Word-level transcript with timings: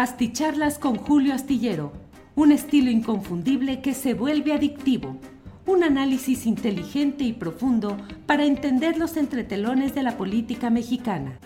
Asticharlas 0.00 0.78
con 0.78 0.96
Julio 0.96 1.34
Astillero, 1.34 1.92
un 2.34 2.52
estilo 2.52 2.90
inconfundible 2.90 3.82
que 3.82 3.92
se 3.92 4.14
vuelve 4.14 4.54
adictivo. 4.54 5.20
Un 5.66 5.84
análisis 5.84 6.46
inteligente 6.46 7.22
y 7.22 7.34
profundo 7.34 7.98
para 8.24 8.46
entender 8.46 8.96
los 8.96 9.18
entretelones 9.18 9.94
de 9.94 10.02
la 10.02 10.16
política 10.16 10.70
mexicana. 10.70 11.38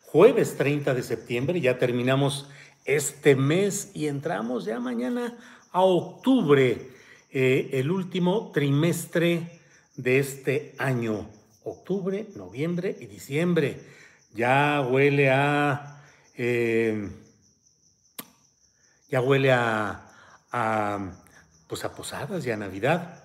Jueves 0.00 0.56
30 0.56 0.94
de 0.94 1.02
septiembre, 1.02 1.60
ya 1.60 1.76
terminamos 1.76 2.48
este 2.84 3.34
mes 3.34 3.90
y 3.94 4.06
entramos 4.06 4.64
ya 4.64 4.78
mañana 4.78 5.36
a 5.72 5.80
octubre, 5.80 6.92
eh, 7.32 7.70
el 7.72 7.90
último 7.90 8.52
trimestre 8.54 9.58
de 9.96 10.20
este 10.20 10.76
año. 10.78 11.28
Octubre, 11.64 12.28
noviembre 12.36 12.96
y 13.00 13.06
diciembre. 13.06 13.80
Ya 14.36 14.86
huele 14.88 15.30
a... 15.30 16.00
eh, 16.36 17.08
ya 19.08 19.20
huele 19.20 19.52
a, 19.52 20.02
pues 21.68 21.84
a 21.84 21.94
posadas 21.94 22.46
y 22.46 22.50
a 22.50 22.56
Navidad. 22.56 23.24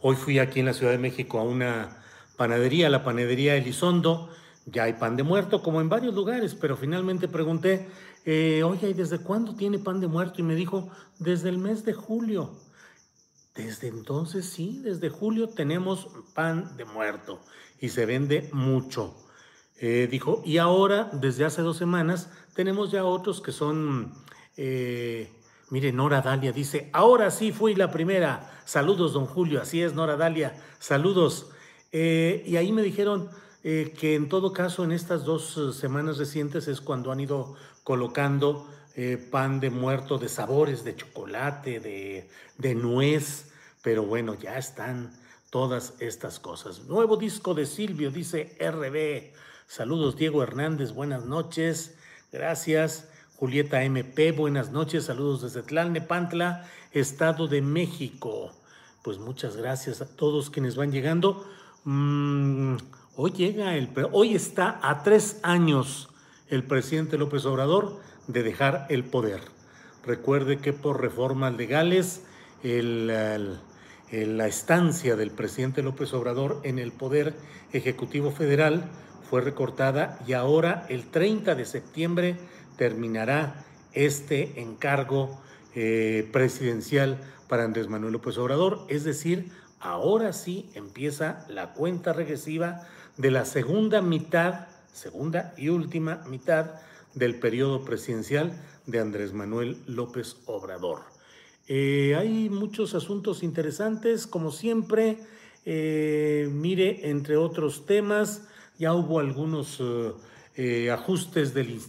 Hoy 0.00 0.16
fui 0.16 0.38
aquí 0.38 0.60
en 0.60 0.66
la 0.66 0.74
Ciudad 0.74 0.92
de 0.92 0.98
México 0.98 1.38
a 1.38 1.42
una 1.42 2.02
panadería, 2.36 2.88
la 2.88 3.04
panadería 3.04 3.56
Elizondo. 3.56 4.30
Ya 4.66 4.84
hay 4.84 4.92
pan 4.92 5.16
de 5.16 5.22
muerto, 5.22 5.62
como 5.62 5.80
en 5.80 5.88
varios 5.88 6.14
lugares, 6.14 6.54
pero 6.54 6.76
finalmente 6.76 7.26
pregunté, 7.26 7.88
eh, 8.24 8.62
oye, 8.62 8.90
¿y 8.90 8.92
desde 8.92 9.18
cuándo 9.18 9.54
tiene 9.56 9.78
pan 9.78 10.00
de 10.00 10.06
muerto? 10.06 10.40
Y 10.40 10.44
me 10.44 10.54
dijo, 10.54 10.90
desde 11.18 11.48
el 11.48 11.58
mes 11.58 11.84
de 11.84 11.94
julio. 11.94 12.54
Desde 13.54 13.88
entonces, 13.88 14.46
sí, 14.46 14.80
desde 14.84 15.08
julio 15.08 15.48
tenemos 15.48 16.08
pan 16.34 16.76
de 16.76 16.84
muerto 16.84 17.40
y 17.80 17.88
se 17.88 18.06
vende 18.06 18.48
mucho. 18.52 19.16
Eh, 19.80 20.08
dijo, 20.10 20.42
y 20.44 20.58
ahora, 20.58 21.08
desde 21.12 21.44
hace 21.44 21.62
dos 21.62 21.76
semanas, 21.76 22.28
tenemos 22.54 22.90
ya 22.90 23.04
otros 23.04 23.40
que 23.40 23.52
son, 23.52 24.12
eh, 24.56 25.30
mire, 25.70 25.92
Nora 25.92 26.20
Dalia 26.20 26.50
dice, 26.50 26.90
ahora 26.92 27.30
sí 27.30 27.52
fui 27.52 27.76
la 27.76 27.92
primera. 27.92 28.50
Saludos, 28.64 29.12
don 29.12 29.26
Julio, 29.26 29.62
así 29.62 29.80
es, 29.80 29.94
Nora 29.94 30.16
Dalia, 30.16 30.60
saludos. 30.80 31.50
Eh, 31.92 32.42
y 32.44 32.56
ahí 32.56 32.72
me 32.72 32.82
dijeron 32.82 33.30
eh, 33.62 33.94
que 33.96 34.16
en 34.16 34.28
todo 34.28 34.52
caso, 34.52 34.82
en 34.82 34.90
estas 34.90 35.24
dos 35.24 35.76
semanas 35.78 36.18
recientes 36.18 36.66
es 36.66 36.80
cuando 36.80 37.12
han 37.12 37.20
ido 37.20 37.54
colocando 37.84 38.66
pan 39.30 39.60
de 39.60 39.70
muerto 39.70 40.18
de 40.18 40.28
sabores, 40.28 40.82
de 40.82 40.96
chocolate, 40.96 41.78
de, 41.78 42.28
de 42.56 42.74
nuez, 42.74 43.52
pero 43.80 44.02
bueno, 44.02 44.34
ya 44.34 44.58
están 44.58 45.12
todas 45.50 45.94
estas 46.00 46.40
cosas. 46.40 46.80
Nuevo 46.86 47.16
disco 47.16 47.54
de 47.54 47.64
Silvio, 47.64 48.10
dice 48.10 48.56
RB. 48.58 49.32
Saludos, 49.72 50.16
Diego 50.16 50.42
Hernández, 50.42 50.92
buenas 50.94 51.26
noches. 51.26 51.94
Gracias. 52.32 53.10
Julieta 53.36 53.82
MP, 53.84 54.32
buenas 54.32 54.70
noches. 54.72 55.04
Saludos 55.04 55.42
desde 55.42 55.60
Tlalnepantla, 55.62 56.66
Estado 56.92 57.48
de 57.48 57.60
México. 57.60 58.50
Pues 59.04 59.18
muchas 59.18 59.56
gracias 59.58 60.00
a 60.00 60.08
todos 60.16 60.48
quienes 60.48 60.74
van 60.74 60.90
llegando. 60.90 61.46
Mm, 61.84 62.76
hoy 63.16 63.30
llega 63.32 63.76
el, 63.76 63.90
hoy 64.12 64.34
está 64.34 64.80
a 64.82 65.02
tres 65.02 65.38
años 65.42 66.08
el 66.48 66.64
presidente 66.64 67.18
López 67.18 67.44
Obrador 67.44 68.00
de 68.26 68.42
dejar 68.42 68.86
el 68.88 69.04
poder. 69.04 69.42
Recuerde 70.02 70.56
que 70.56 70.72
por 70.72 71.02
reformas 71.02 71.54
legales 71.54 72.22
el- 72.62 73.06
la 73.08 74.46
estancia 74.46 75.14
del 75.16 75.30
presidente 75.30 75.82
López 75.82 76.14
Obrador 76.14 76.62
en 76.64 76.78
el 76.78 76.90
poder 76.92 77.34
ejecutivo 77.74 78.30
federal 78.30 78.88
fue 79.28 79.40
recortada 79.40 80.18
y 80.26 80.32
ahora 80.32 80.86
el 80.88 81.10
30 81.10 81.54
de 81.54 81.64
septiembre 81.64 82.36
terminará 82.76 83.64
este 83.92 84.60
encargo 84.60 85.38
eh, 85.74 86.28
presidencial 86.32 87.18
para 87.48 87.64
Andrés 87.64 87.88
Manuel 87.88 88.14
López 88.14 88.38
Obrador. 88.38 88.86
Es 88.88 89.04
decir, 89.04 89.50
ahora 89.80 90.32
sí 90.32 90.70
empieza 90.74 91.44
la 91.48 91.74
cuenta 91.74 92.12
regresiva 92.12 92.86
de 93.16 93.30
la 93.30 93.44
segunda 93.44 94.00
mitad, 94.00 94.68
segunda 94.92 95.52
y 95.56 95.68
última 95.68 96.22
mitad 96.28 96.74
del 97.14 97.38
periodo 97.38 97.84
presidencial 97.84 98.52
de 98.86 99.00
Andrés 99.00 99.32
Manuel 99.32 99.76
López 99.86 100.36
Obrador. 100.46 101.00
Eh, 101.66 102.14
hay 102.16 102.48
muchos 102.48 102.94
asuntos 102.94 103.42
interesantes, 103.42 104.26
como 104.26 104.50
siempre. 104.50 105.18
Eh, 105.66 106.48
mire, 106.50 107.10
entre 107.10 107.36
otros 107.36 107.84
temas, 107.84 108.47
ya 108.78 108.94
hubo 108.94 109.18
algunos 109.18 109.78
eh, 109.80 110.12
eh, 110.56 110.90
ajustes 110.90 111.52
del 111.54 111.80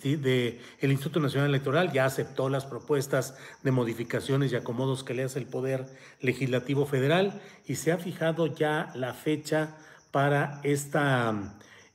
el 0.81 0.91
Instituto 0.91 1.19
Nacional 1.19 1.49
Electoral, 1.49 1.91
ya 1.91 2.05
aceptó 2.05 2.49
las 2.49 2.65
propuestas 2.65 3.35
de 3.63 3.71
modificaciones 3.71 4.51
y 4.51 4.55
acomodos 4.55 5.03
que 5.03 5.13
le 5.13 5.23
hace 5.23 5.39
el 5.39 5.45
Poder 5.45 5.85
Legislativo 6.21 6.85
Federal 6.85 7.41
y 7.67 7.75
se 7.75 7.91
ha 7.91 7.97
fijado 7.97 8.47
ya 8.47 8.91
la 8.95 9.13
fecha 9.13 9.77
para 10.11 10.59
este 10.63 10.99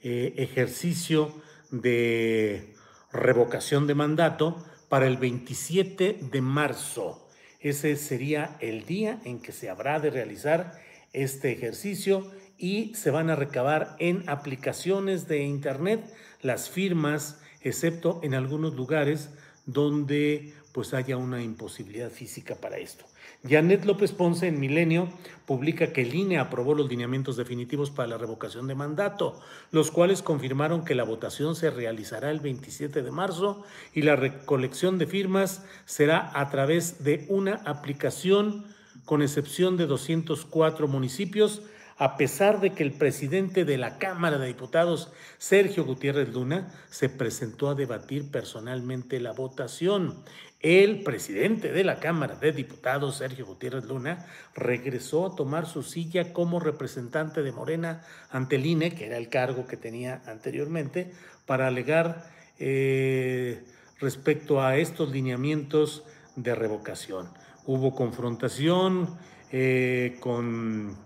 ejercicio 0.02 1.32
de 1.70 2.74
revocación 3.12 3.86
de 3.86 3.94
mandato 3.94 4.64
para 4.88 5.06
el 5.06 5.16
27 5.16 6.20
de 6.30 6.40
marzo. 6.40 7.28
Ese 7.60 7.96
sería 7.96 8.56
el 8.60 8.84
día 8.84 9.20
en 9.24 9.40
que 9.40 9.52
se 9.52 9.70
habrá 9.70 9.98
de 9.98 10.10
realizar 10.10 10.78
este 11.12 11.52
ejercicio 11.52 12.30
y 12.58 12.94
se 12.94 13.10
van 13.10 13.30
a 13.30 13.36
recabar 13.36 13.96
en 13.98 14.28
aplicaciones 14.28 15.28
de 15.28 15.42
Internet 15.42 16.04
las 16.42 16.68
firmas, 16.68 17.40
excepto 17.62 18.20
en 18.22 18.34
algunos 18.34 18.74
lugares 18.74 19.30
donde 19.66 20.54
pues 20.72 20.92
haya 20.92 21.16
una 21.16 21.42
imposibilidad 21.42 22.10
física 22.10 22.56
para 22.56 22.78
esto. 22.78 23.04
Janet 23.48 23.84
López 23.84 24.12
Ponce 24.12 24.48
en 24.48 24.58
Milenio 24.58 25.08
publica 25.46 25.92
que 25.92 26.00
el 26.00 26.14
INE 26.14 26.38
aprobó 26.38 26.74
los 26.74 26.88
lineamientos 26.88 27.36
definitivos 27.36 27.90
para 27.90 28.08
la 28.08 28.18
revocación 28.18 28.66
de 28.66 28.74
mandato, 28.74 29.38
los 29.70 29.90
cuales 29.90 30.22
confirmaron 30.22 30.84
que 30.84 30.94
la 30.94 31.04
votación 31.04 31.54
se 31.54 31.70
realizará 31.70 32.30
el 32.30 32.40
27 32.40 33.02
de 33.02 33.10
marzo 33.10 33.62
y 33.92 34.02
la 34.02 34.16
recolección 34.16 34.96
de 34.98 35.06
firmas 35.06 35.62
será 35.84 36.30
a 36.34 36.48
través 36.50 37.04
de 37.04 37.26
una 37.28 37.56
aplicación 37.66 38.64
con 39.04 39.20
excepción 39.20 39.76
de 39.76 39.86
204 39.86 40.88
municipios. 40.88 41.62
A 41.96 42.16
pesar 42.16 42.60
de 42.60 42.70
que 42.70 42.82
el 42.82 42.92
presidente 42.92 43.64
de 43.64 43.78
la 43.78 43.98
Cámara 43.98 44.38
de 44.38 44.48
Diputados, 44.48 45.12
Sergio 45.38 45.84
Gutiérrez 45.84 46.28
Luna, 46.30 46.72
se 46.90 47.08
presentó 47.08 47.68
a 47.68 47.74
debatir 47.74 48.30
personalmente 48.30 49.20
la 49.20 49.32
votación. 49.32 50.24
El 50.60 51.02
presidente 51.02 51.72
de 51.72 51.84
la 51.84 52.00
Cámara 52.00 52.36
de 52.36 52.52
Diputados, 52.52 53.18
Sergio 53.18 53.46
Gutiérrez 53.46 53.84
Luna, 53.84 54.26
regresó 54.54 55.26
a 55.26 55.36
tomar 55.36 55.66
su 55.66 55.82
silla 55.82 56.32
como 56.32 56.58
representante 56.58 57.42
de 57.42 57.52
Morena 57.52 58.02
ante 58.30 58.56
el 58.56 58.66
INE, 58.66 58.94
que 58.94 59.06
era 59.06 59.18
el 59.18 59.28
cargo 59.28 59.66
que 59.66 59.76
tenía 59.76 60.22
anteriormente, 60.26 61.12
para 61.46 61.68
alegar 61.68 62.24
eh, 62.58 63.62
respecto 64.00 64.62
a 64.62 64.78
estos 64.78 65.10
lineamientos 65.10 66.02
de 66.34 66.54
revocación. 66.54 67.28
Hubo 67.66 67.94
confrontación 67.94 69.16
eh, 69.52 70.16
con, 70.20 70.96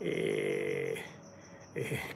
eh, 0.00 1.04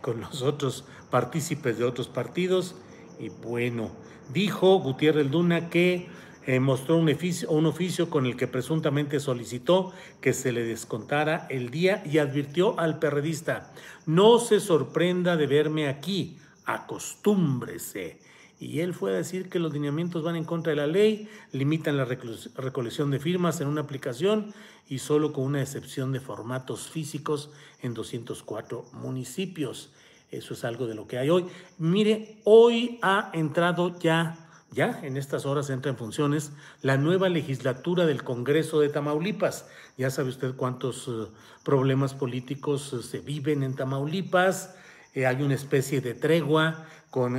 con 0.00 0.20
los 0.20 0.42
otros 0.42 0.84
partícipes 1.10 1.78
de 1.78 1.84
otros 1.84 2.08
partidos 2.08 2.74
y 3.18 3.28
bueno, 3.28 3.90
dijo 4.32 4.78
Gutiérrez 4.80 5.30
Luna 5.30 5.70
que 5.70 6.08
eh, 6.46 6.60
mostró 6.60 6.96
un 6.96 7.08
oficio, 7.08 7.50
un 7.50 7.66
oficio 7.66 8.10
con 8.10 8.26
el 8.26 8.36
que 8.36 8.46
presuntamente 8.46 9.20
solicitó 9.20 9.92
que 10.20 10.32
se 10.34 10.52
le 10.52 10.62
descontara 10.62 11.46
el 11.48 11.70
día 11.70 12.02
y 12.04 12.18
advirtió 12.18 12.78
al 12.78 12.98
perredista, 12.98 13.72
no 14.04 14.38
se 14.38 14.60
sorprenda 14.60 15.36
de 15.36 15.46
verme 15.46 15.88
aquí, 15.88 16.36
acostúmbrese. 16.66 18.18
Y 18.64 18.80
él 18.80 18.94
fue 18.94 19.12
a 19.12 19.16
decir 19.16 19.50
que 19.50 19.58
los 19.58 19.72
lineamientos 19.72 20.22
van 20.22 20.36
en 20.36 20.44
contra 20.44 20.70
de 20.70 20.76
la 20.76 20.86
ley, 20.86 21.28
limitan 21.52 21.98
la 21.98 22.06
recolección 22.06 23.10
de 23.10 23.20
firmas 23.20 23.60
en 23.60 23.68
una 23.68 23.82
aplicación 23.82 24.54
y 24.88 25.00
solo 25.00 25.34
con 25.34 25.44
una 25.44 25.60
excepción 25.60 26.12
de 26.12 26.20
formatos 26.20 26.88
físicos 26.88 27.50
en 27.82 27.92
204 27.92 28.86
municipios. 28.94 29.92
Eso 30.30 30.54
es 30.54 30.64
algo 30.64 30.86
de 30.86 30.94
lo 30.94 31.06
que 31.06 31.18
hay 31.18 31.28
hoy. 31.28 31.44
Mire, 31.76 32.38
hoy 32.44 32.98
ha 33.02 33.30
entrado 33.34 33.98
ya 33.98 34.44
ya 34.74 35.00
en 35.04 35.16
estas 35.16 35.46
horas 35.46 35.70
entra 35.70 35.92
en 35.92 35.96
funciones 35.96 36.50
la 36.82 36.96
nueva 36.96 37.28
legislatura 37.28 38.06
del 38.06 38.24
Congreso 38.24 38.80
de 38.80 38.88
Tamaulipas. 38.88 39.68
Ya 39.96 40.10
sabe 40.10 40.30
usted 40.30 40.56
cuántos 40.56 41.06
eh, 41.06 41.28
problemas 41.62 42.12
políticos 42.14 42.92
eh, 42.92 43.02
se 43.04 43.20
viven 43.20 43.62
en 43.62 43.76
Tamaulipas. 43.76 44.74
Eh, 45.14 45.26
hay 45.26 45.42
una 45.42 45.54
especie 45.54 46.00
de 46.00 46.14
tregua 46.14 46.86
con 47.10 47.38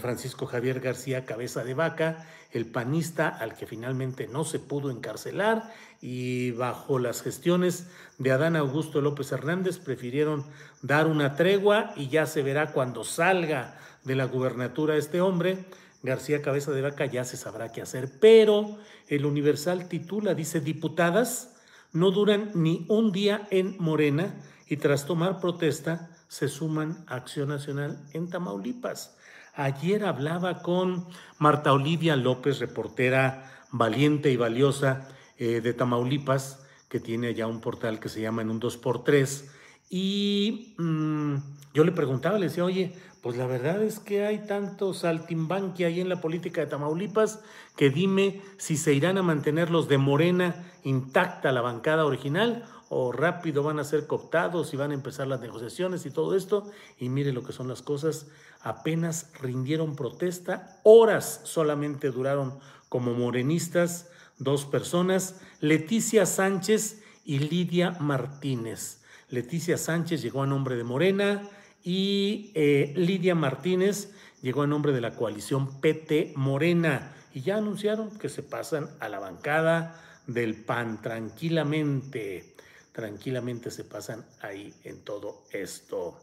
Francisco 0.00 0.46
Javier 0.46 0.80
García 0.80 1.24
Cabeza 1.24 1.62
de 1.62 1.74
Vaca, 1.74 2.26
el 2.50 2.66
panista 2.66 3.28
al 3.28 3.54
que 3.54 3.66
finalmente 3.66 4.26
no 4.26 4.42
se 4.42 4.58
pudo 4.58 4.90
encarcelar 4.90 5.72
y 6.00 6.50
bajo 6.50 6.98
las 6.98 7.22
gestiones 7.22 7.86
de 8.18 8.32
Adán 8.32 8.56
Augusto 8.56 9.00
López 9.00 9.30
Hernández 9.30 9.78
prefirieron 9.78 10.44
dar 10.82 11.06
una 11.06 11.36
tregua 11.36 11.92
y 11.96 12.08
ya 12.08 12.26
se 12.26 12.42
verá 12.42 12.72
cuando 12.72 13.04
salga 13.04 13.78
de 14.04 14.16
la 14.16 14.24
gubernatura 14.24 14.96
este 14.96 15.20
hombre. 15.20 15.64
García 16.02 16.42
Cabeza 16.42 16.72
de 16.72 16.82
Vaca 16.82 17.06
ya 17.06 17.24
se 17.24 17.36
sabrá 17.36 17.70
qué 17.70 17.80
hacer, 17.80 18.10
pero 18.20 18.78
el 19.06 19.24
Universal 19.24 19.88
titula, 19.88 20.34
dice, 20.34 20.60
diputadas 20.60 21.54
no 21.92 22.10
duran 22.10 22.50
ni 22.54 22.84
un 22.88 23.12
día 23.12 23.46
en 23.50 23.76
Morena 23.78 24.34
y 24.66 24.78
tras 24.78 25.06
tomar 25.06 25.40
protesta 25.40 26.10
se 26.32 26.48
suman 26.48 27.04
a 27.08 27.16
Acción 27.16 27.50
Nacional 27.50 27.98
en 28.14 28.30
Tamaulipas. 28.30 29.18
Ayer 29.52 30.06
hablaba 30.06 30.62
con 30.62 31.06
Marta 31.38 31.74
Olivia 31.74 32.16
López, 32.16 32.58
reportera 32.58 33.52
valiente 33.70 34.30
y 34.30 34.38
valiosa 34.38 35.08
eh, 35.36 35.60
de 35.60 35.74
Tamaulipas, 35.74 36.64
que 36.88 37.00
tiene 37.00 37.34
ya 37.34 37.46
un 37.46 37.60
portal 37.60 38.00
que 38.00 38.08
se 38.08 38.22
llama 38.22 38.40
En 38.40 38.48
un 38.48 38.62
2x3, 38.62 39.44
y 39.90 40.74
mm, 40.78 41.34
yo 41.74 41.84
le 41.84 41.92
preguntaba, 41.92 42.38
le 42.38 42.46
decía, 42.46 42.64
oye, 42.64 42.94
pues 43.20 43.36
la 43.36 43.46
verdad 43.46 43.82
es 43.82 43.98
que 43.98 44.24
hay 44.24 44.46
tanto 44.46 44.94
saltimbanqui 44.94 45.84
ahí 45.84 46.00
en 46.00 46.08
la 46.08 46.22
política 46.22 46.62
de 46.62 46.66
Tamaulipas 46.68 47.40
que 47.76 47.90
dime 47.90 48.40
si 48.56 48.78
se 48.78 48.94
irán 48.94 49.18
a 49.18 49.22
mantener 49.22 49.68
los 49.68 49.86
de 49.86 49.98
Morena 49.98 50.64
intacta 50.82 51.52
la 51.52 51.60
bancada 51.60 52.06
original 52.06 52.64
o 52.94 53.10
rápido 53.10 53.62
van 53.62 53.78
a 53.78 53.84
ser 53.84 54.06
cooptados 54.06 54.74
y 54.74 54.76
van 54.76 54.90
a 54.90 54.94
empezar 54.94 55.26
las 55.26 55.40
negociaciones 55.40 56.04
y 56.04 56.10
todo 56.10 56.36
esto. 56.36 56.70
Y 56.98 57.08
mire 57.08 57.32
lo 57.32 57.42
que 57.42 57.54
son 57.54 57.66
las 57.66 57.80
cosas, 57.80 58.26
apenas 58.60 59.30
rindieron 59.40 59.96
protesta, 59.96 60.78
horas 60.82 61.40
solamente 61.44 62.10
duraron 62.10 62.58
como 62.90 63.14
morenistas 63.14 64.10
dos 64.38 64.66
personas, 64.66 65.40
Leticia 65.60 66.26
Sánchez 66.26 67.02
y 67.24 67.38
Lidia 67.38 67.92
Martínez. 67.92 69.00
Leticia 69.30 69.78
Sánchez 69.78 70.20
llegó 70.20 70.42
a 70.42 70.46
nombre 70.46 70.76
de 70.76 70.84
Morena, 70.84 71.48
y 71.84 72.52
eh, 72.54 72.92
Lidia 72.94 73.34
Martínez 73.34 74.12
llegó 74.42 74.62
a 74.62 74.66
nombre 74.66 74.92
de 74.92 75.00
la 75.00 75.16
coalición 75.16 75.80
PT 75.80 76.34
Morena 76.36 77.12
y 77.34 77.40
ya 77.40 77.56
anunciaron 77.56 78.10
que 78.18 78.28
se 78.28 78.42
pasan 78.42 78.88
a 79.00 79.08
la 79.08 79.18
bancada 79.18 80.00
del 80.26 80.54
PAN 80.54 81.02
tranquilamente, 81.02 82.51
tranquilamente 82.92 83.70
se 83.70 83.84
pasan 83.84 84.24
ahí 84.40 84.72
en 84.84 85.00
todo 85.00 85.42
esto. 85.50 86.18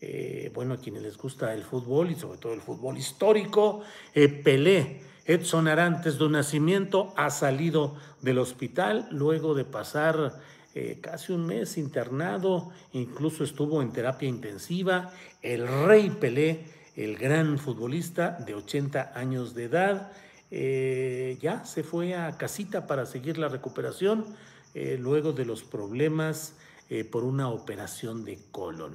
Eh, 0.00 0.50
bueno, 0.54 0.74
a 0.74 0.76
quienes 0.78 1.02
les 1.02 1.16
gusta 1.16 1.52
el 1.54 1.62
fútbol 1.62 2.10
y 2.10 2.14
sobre 2.14 2.38
todo 2.38 2.52
el 2.52 2.60
fútbol 2.60 2.96
histórico, 2.98 3.82
eh, 4.14 4.28
Pelé, 4.28 5.00
Edson 5.24 5.68
Arantes 5.68 6.18
de 6.18 6.28
nacimiento 6.28 7.14
ha 7.16 7.30
salido 7.30 7.96
del 8.20 8.38
hospital 8.38 9.08
luego 9.10 9.54
de 9.54 9.64
pasar 9.64 10.40
eh, 10.74 10.98
casi 11.00 11.32
un 11.32 11.46
mes 11.46 11.78
internado, 11.78 12.70
incluso 12.92 13.44
estuvo 13.44 13.80
en 13.80 13.92
terapia 13.92 14.28
intensiva. 14.28 15.12
El 15.40 15.66
rey 15.86 16.10
Pelé, 16.10 16.64
el 16.96 17.16
gran 17.16 17.58
futbolista 17.58 18.32
de 18.44 18.54
80 18.54 19.12
años 19.14 19.54
de 19.54 19.64
edad, 19.64 20.12
ya 21.40 21.64
se 21.64 21.82
fue 21.82 22.14
a 22.14 22.36
casita 22.38 22.86
para 22.86 23.06
seguir 23.06 23.38
la 23.38 23.48
recuperación 23.48 24.24
eh, 24.74 24.98
luego 25.00 25.32
de 25.32 25.44
los 25.44 25.62
problemas 25.62 26.54
por 27.10 27.24
una 27.24 27.48
operación 27.48 28.24
de 28.24 28.38
colon. 28.52 28.94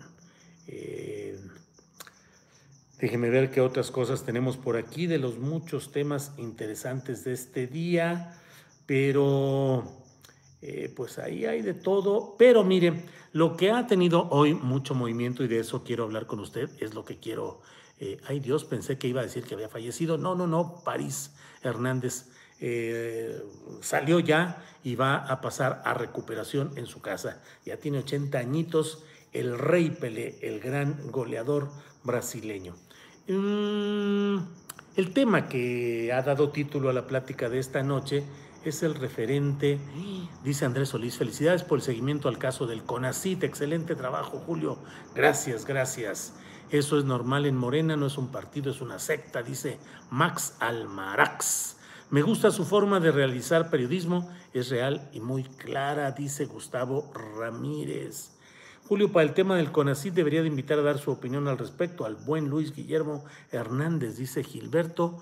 Déjeme 3.00 3.30
ver 3.30 3.50
qué 3.50 3.62
otras 3.62 3.92
cosas 3.92 4.26
tenemos 4.26 4.58
por 4.58 4.76
aquí 4.76 5.08
de 5.08 5.20
los 5.20 5.38
muchos 5.38 5.94
temas 5.94 6.34
interesantes 6.38 7.24
de 7.24 7.32
este 7.32 7.66
día, 7.66 8.38
pero 8.86 10.04
eh, 10.62 10.92
pues 10.94 11.18
ahí 11.18 11.46
hay 11.46 11.62
de 11.62 11.74
todo. 11.74 12.36
Pero 12.38 12.66
mire, 12.66 13.06
lo 13.32 13.56
que 13.56 13.72
ha 13.72 13.88
tenido 13.88 14.28
hoy 14.32 14.54
mucho 14.54 14.96
movimiento 14.96 15.46
y 15.46 15.48
de 15.48 15.60
eso 15.60 15.86
quiero 15.86 16.04
hablar 16.04 16.28
con 16.28 16.42
usted, 16.42 16.70
es 16.82 16.94
lo 16.94 17.06
que 17.06 17.20
quiero. 17.20 17.62
Eh, 18.00 18.18
ay 18.28 18.42
Dios, 18.42 18.66
pensé 18.66 18.98
que 18.98 19.08
iba 19.08 19.22
a 19.22 19.24
decir 19.24 19.46
que 19.46 19.54
había 19.56 19.70
fallecido. 19.70 20.18
No, 20.18 20.36
no, 20.36 20.46
no, 20.46 20.84
París 20.84 21.34
Hernández 21.64 22.26
eh, 22.62 23.42
salió 23.82 24.20
ya 24.20 24.64
y 24.84 24.96
va 24.96 25.16
a 25.16 25.42
pasar 25.42 25.82
a 25.86 25.94
recuperación 25.94 26.72
en 26.76 26.86
su 26.86 27.02
casa. 27.02 27.42
Ya 27.66 27.78
tiene 27.78 28.00
80 28.00 28.38
añitos, 28.38 29.04
el 29.34 29.58
rey 29.58 29.90
Pelé, 29.90 30.38
el 30.42 30.60
gran 30.60 31.12
goleador 31.12 31.70
brasileño. 32.04 32.76
Mm, 33.28 34.38
el 34.96 35.14
tema 35.14 35.48
que 35.48 36.12
ha 36.14 36.22
dado 36.22 36.50
título 36.50 36.90
a 36.90 36.94
la 36.94 37.08
plática 37.08 37.50
de 37.50 37.60
esta 37.60 37.84
noche 37.84 38.24
es 38.66 38.84
el 38.84 38.96
referente, 38.96 39.80
dice 40.44 40.66
Andrés 40.66 40.90
Solís, 40.90 41.18
felicidades 41.18 41.64
por 41.64 41.78
el 41.78 41.84
seguimiento 41.84 42.28
al 42.28 42.38
caso 42.38 42.68
del 42.68 42.84
CONACIT, 42.84 43.44
excelente 43.44 43.96
trabajo 43.96 44.40
Julio, 44.40 44.80
gracias, 45.16 45.66
gracias. 45.66 46.34
Eso 46.70 47.00
es 47.00 47.06
normal 47.06 47.46
en 47.46 47.56
Morena, 47.56 47.96
no 47.96 48.06
es 48.06 48.18
un 48.18 48.28
partido, 48.28 48.70
es 48.72 48.82
una 48.82 49.00
secta, 49.00 49.42
dice 49.42 49.80
Max 50.12 50.56
Almarax. 50.60 51.79
Me 52.12 52.24
gusta 52.24 52.50
su 52.50 52.66
forma 52.66 53.00
de 53.00 53.12
realizar 53.12 53.70
periodismo, 53.70 54.32
es 54.52 54.70
real 54.70 55.08
y 55.14 55.20
muy 55.20 55.44
clara, 55.44 56.12
dice 56.12 56.46
Gustavo 56.46 57.14
Ramírez. 57.14 58.32
Julio, 58.88 59.12
para 59.12 59.28
el 59.28 59.36
tema 59.36 59.58
del 59.58 59.72
CONACIT 59.72 60.16
debería 60.16 60.42
de 60.42 60.48
invitar 60.48 60.80
a 60.80 60.82
dar 60.82 60.98
su 60.98 61.12
opinión 61.12 61.48
al 61.48 61.60
respecto 61.60 62.06
al 62.06 62.16
buen 62.16 62.50
Luis 62.50 62.74
Guillermo 62.74 63.26
Hernández, 63.52 64.18
dice 64.18 64.44
Gilberto 64.44 65.20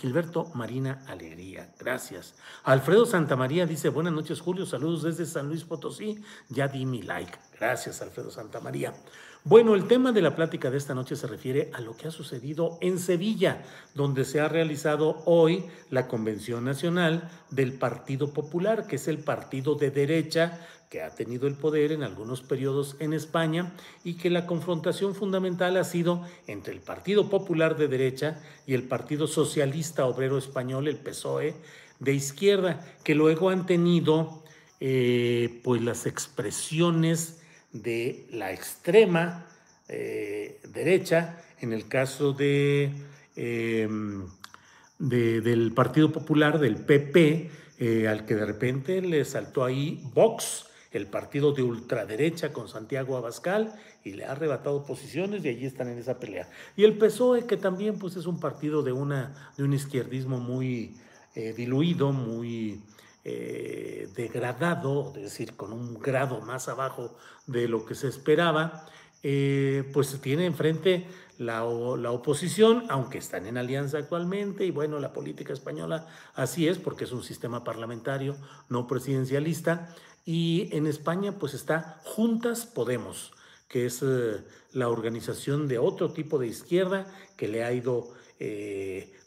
Gilberto 0.00 0.50
Marina 0.54 1.02
Alegría, 1.08 1.74
gracias. 1.78 2.34
Alfredo 2.64 3.04
Santamaría 3.04 3.66
dice, 3.66 3.90
buenas 3.90 4.14
noches 4.14 4.40
Julio, 4.40 4.64
saludos 4.64 5.02
desde 5.02 5.26
San 5.26 5.48
Luis 5.48 5.64
Potosí, 5.64 6.22
ya 6.48 6.68
di 6.68 6.86
mi 6.86 7.02
like. 7.02 7.38
Gracias 7.58 8.00
Alfredo 8.00 8.30
Santamaría. 8.30 8.94
Bueno, 9.42 9.74
el 9.74 9.88
tema 9.88 10.12
de 10.12 10.20
la 10.20 10.36
plática 10.36 10.70
de 10.70 10.76
esta 10.76 10.94
noche 10.94 11.16
se 11.16 11.26
refiere 11.26 11.70
a 11.72 11.80
lo 11.80 11.96
que 11.96 12.06
ha 12.06 12.10
sucedido 12.10 12.76
en 12.82 12.98
Sevilla, 12.98 13.62
donde 13.94 14.26
se 14.26 14.38
ha 14.38 14.48
realizado 14.48 15.22
hoy 15.24 15.64
la 15.88 16.08
Convención 16.08 16.62
Nacional 16.62 17.30
del 17.48 17.72
Partido 17.72 18.34
Popular, 18.34 18.86
que 18.86 18.96
es 18.96 19.08
el 19.08 19.16
partido 19.16 19.76
de 19.76 19.90
derecha 19.90 20.60
que 20.90 21.00
ha 21.00 21.14
tenido 21.14 21.46
el 21.46 21.54
poder 21.54 21.90
en 21.90 22.02
algunos 22.02 22.42
periodos 22.42 22.96
en 22.98 23.14
España 23.14 23.72
y 24.04 24.18
que 24.18 24.28
la 24.28 24.44
confrontación 24.44 25.14
fundamental 25.14 25.78
ha 25.78 25.84
sido 25.84 26.22
entre 26.46 26.74
el 26.74 26.80
Partido 26.80 27.30
Popular 27.30 27.78
de 27.78 27.88
derecha 27.88 28.42
y 28.66 28.74
el 28.74 28.82
Partido 28.82 29.26
Socialista 29.26 30.04
Obrero 30.04 30.36
Español, 30.36 30.86
el 30.86 30.98
PSOE, 30.98 31.54
de 31.98 32.12
izquierda, 32.12 32.84
que 33.04 33.14
luego 33.14 33.48
han 33.48 33.64
tenido 33.64 34.42
eh, 34.80 35.60
pues 35.64 35.80
las 35.80 36.04
expresiones 36.04 37.39
de 37.72 38.26
la 38.30 38.52
extrema 38.52 39.46
eh, 39.88 40.60
derecha, 40.72 41.42
en 41.60 41.72
el 41.72 41.88
caso 41.88 42.32
de, 42.32 42.92
em, 43.36 44.26
del 44.98 45.72
Partido 45.72 46.12
Popular, 46.12 46.58
del 46.58 46.76
PP, 46.76 47.50
eh, 47.78 48.08
al 48.08 48.26
que 48.26 48.34
de 48.34 48.44
repente 48.44 49.00
le 49.00 49.24
saltó 49.24 49.64
ahí 49.64 50.02
Vox, 50.14 50.66
el 50.92 51.06
partido 51.06 51.52
de 51.52 51.62
ultraderecha 51.62 52.52
con 52.52 52.68
Santiago 52.68 53.16
Abascal, 53.16 53.74
y 54.04 54.12
le 54.12 54.24
ha 54.24 54.32
arrebatado 54.32 54.84
posiciones 54.84 55.44
y 55.44 55.48
allí 55.48 55.66
están 55.66 55.88
en 55.88 55.98
esa 55.98 56.18
pelea. 56.18 56.48
Y 56.76 56.84
el 56.84 56.98
PSOE, 56.98 57.46
que 57.46 57.56
también 57.56 57.98
pues, 57.98 58.16
es 58.16 58.26
un 58.26 58.40
partido 58.40 58.82
de, 58.82 58.92
una, 58.92 59.52
de 59.56 59.64
un 59.64 59.72
izquierdismo 59.72 60.38
muy 60.38 60.96
eh, 61.34 61.52
diluido, 61.56 62.12
muy 62.12 62.80
eh, 63.22 64.08
degradado, 64.16 65.12
es 65.14 65.22
decir, 65.24 65.54
con 65.54 65.74
un 65.74 66.00
grado 66.00 66.40
más 66.40 66.68
abajo 66.68 67.14
de 67.46 67.68
lo 67.68 67.84
que 67.84 67.94
se 67.94 68.08
esperaba, 68.08 68.86
eh, 69.22 69.84
pues 69.92 70.18
tiene 70.22 70.46
enfrente 70.46 71.06
la, 71.36 71.62
la, 71.98 72.12
oposición, 72.12 72.84
aunque 72.88 73.18
están 73.18 73.44
en 73.44 73.58
alianza 73.58 73.98
actualmente, 73.98 74.64
y 74.64 74.70
bueno, 74.70 74.98
la 75.00 75.12
política 75.12 75.52
española 75.52 76.06
así 76.34 76.66
es, 76.66 76.78
porque 76.78 77.04
es 77.04 77.12
un 77.12 77.22
sistema 77.22 77.62
parlamentario, 77.62 78.38
no 78.70 78.86
presidencialista, 78.86 79.94
y 80.24 80.70
en 80.72 80.86
España 80.86 81.32
pues 81.38 81.52
está 81.52 82.00
Juntas 82.04 82.64
Podemos, 82.64 83.32
que 83.68 83.84
es 83.84 84.02
eh, 84.02 84.42
la 84.72 84.88
organización 84.88 85.68
de 85.68 85.78
otro 85.78 86.12
tipo 86.12 86.38
de 86.38 86.46
izquierda 86.46 87.06
que 87.36 87.48
le 87.48 87.64
ha 87.64 87.72
ido 87.72 88.08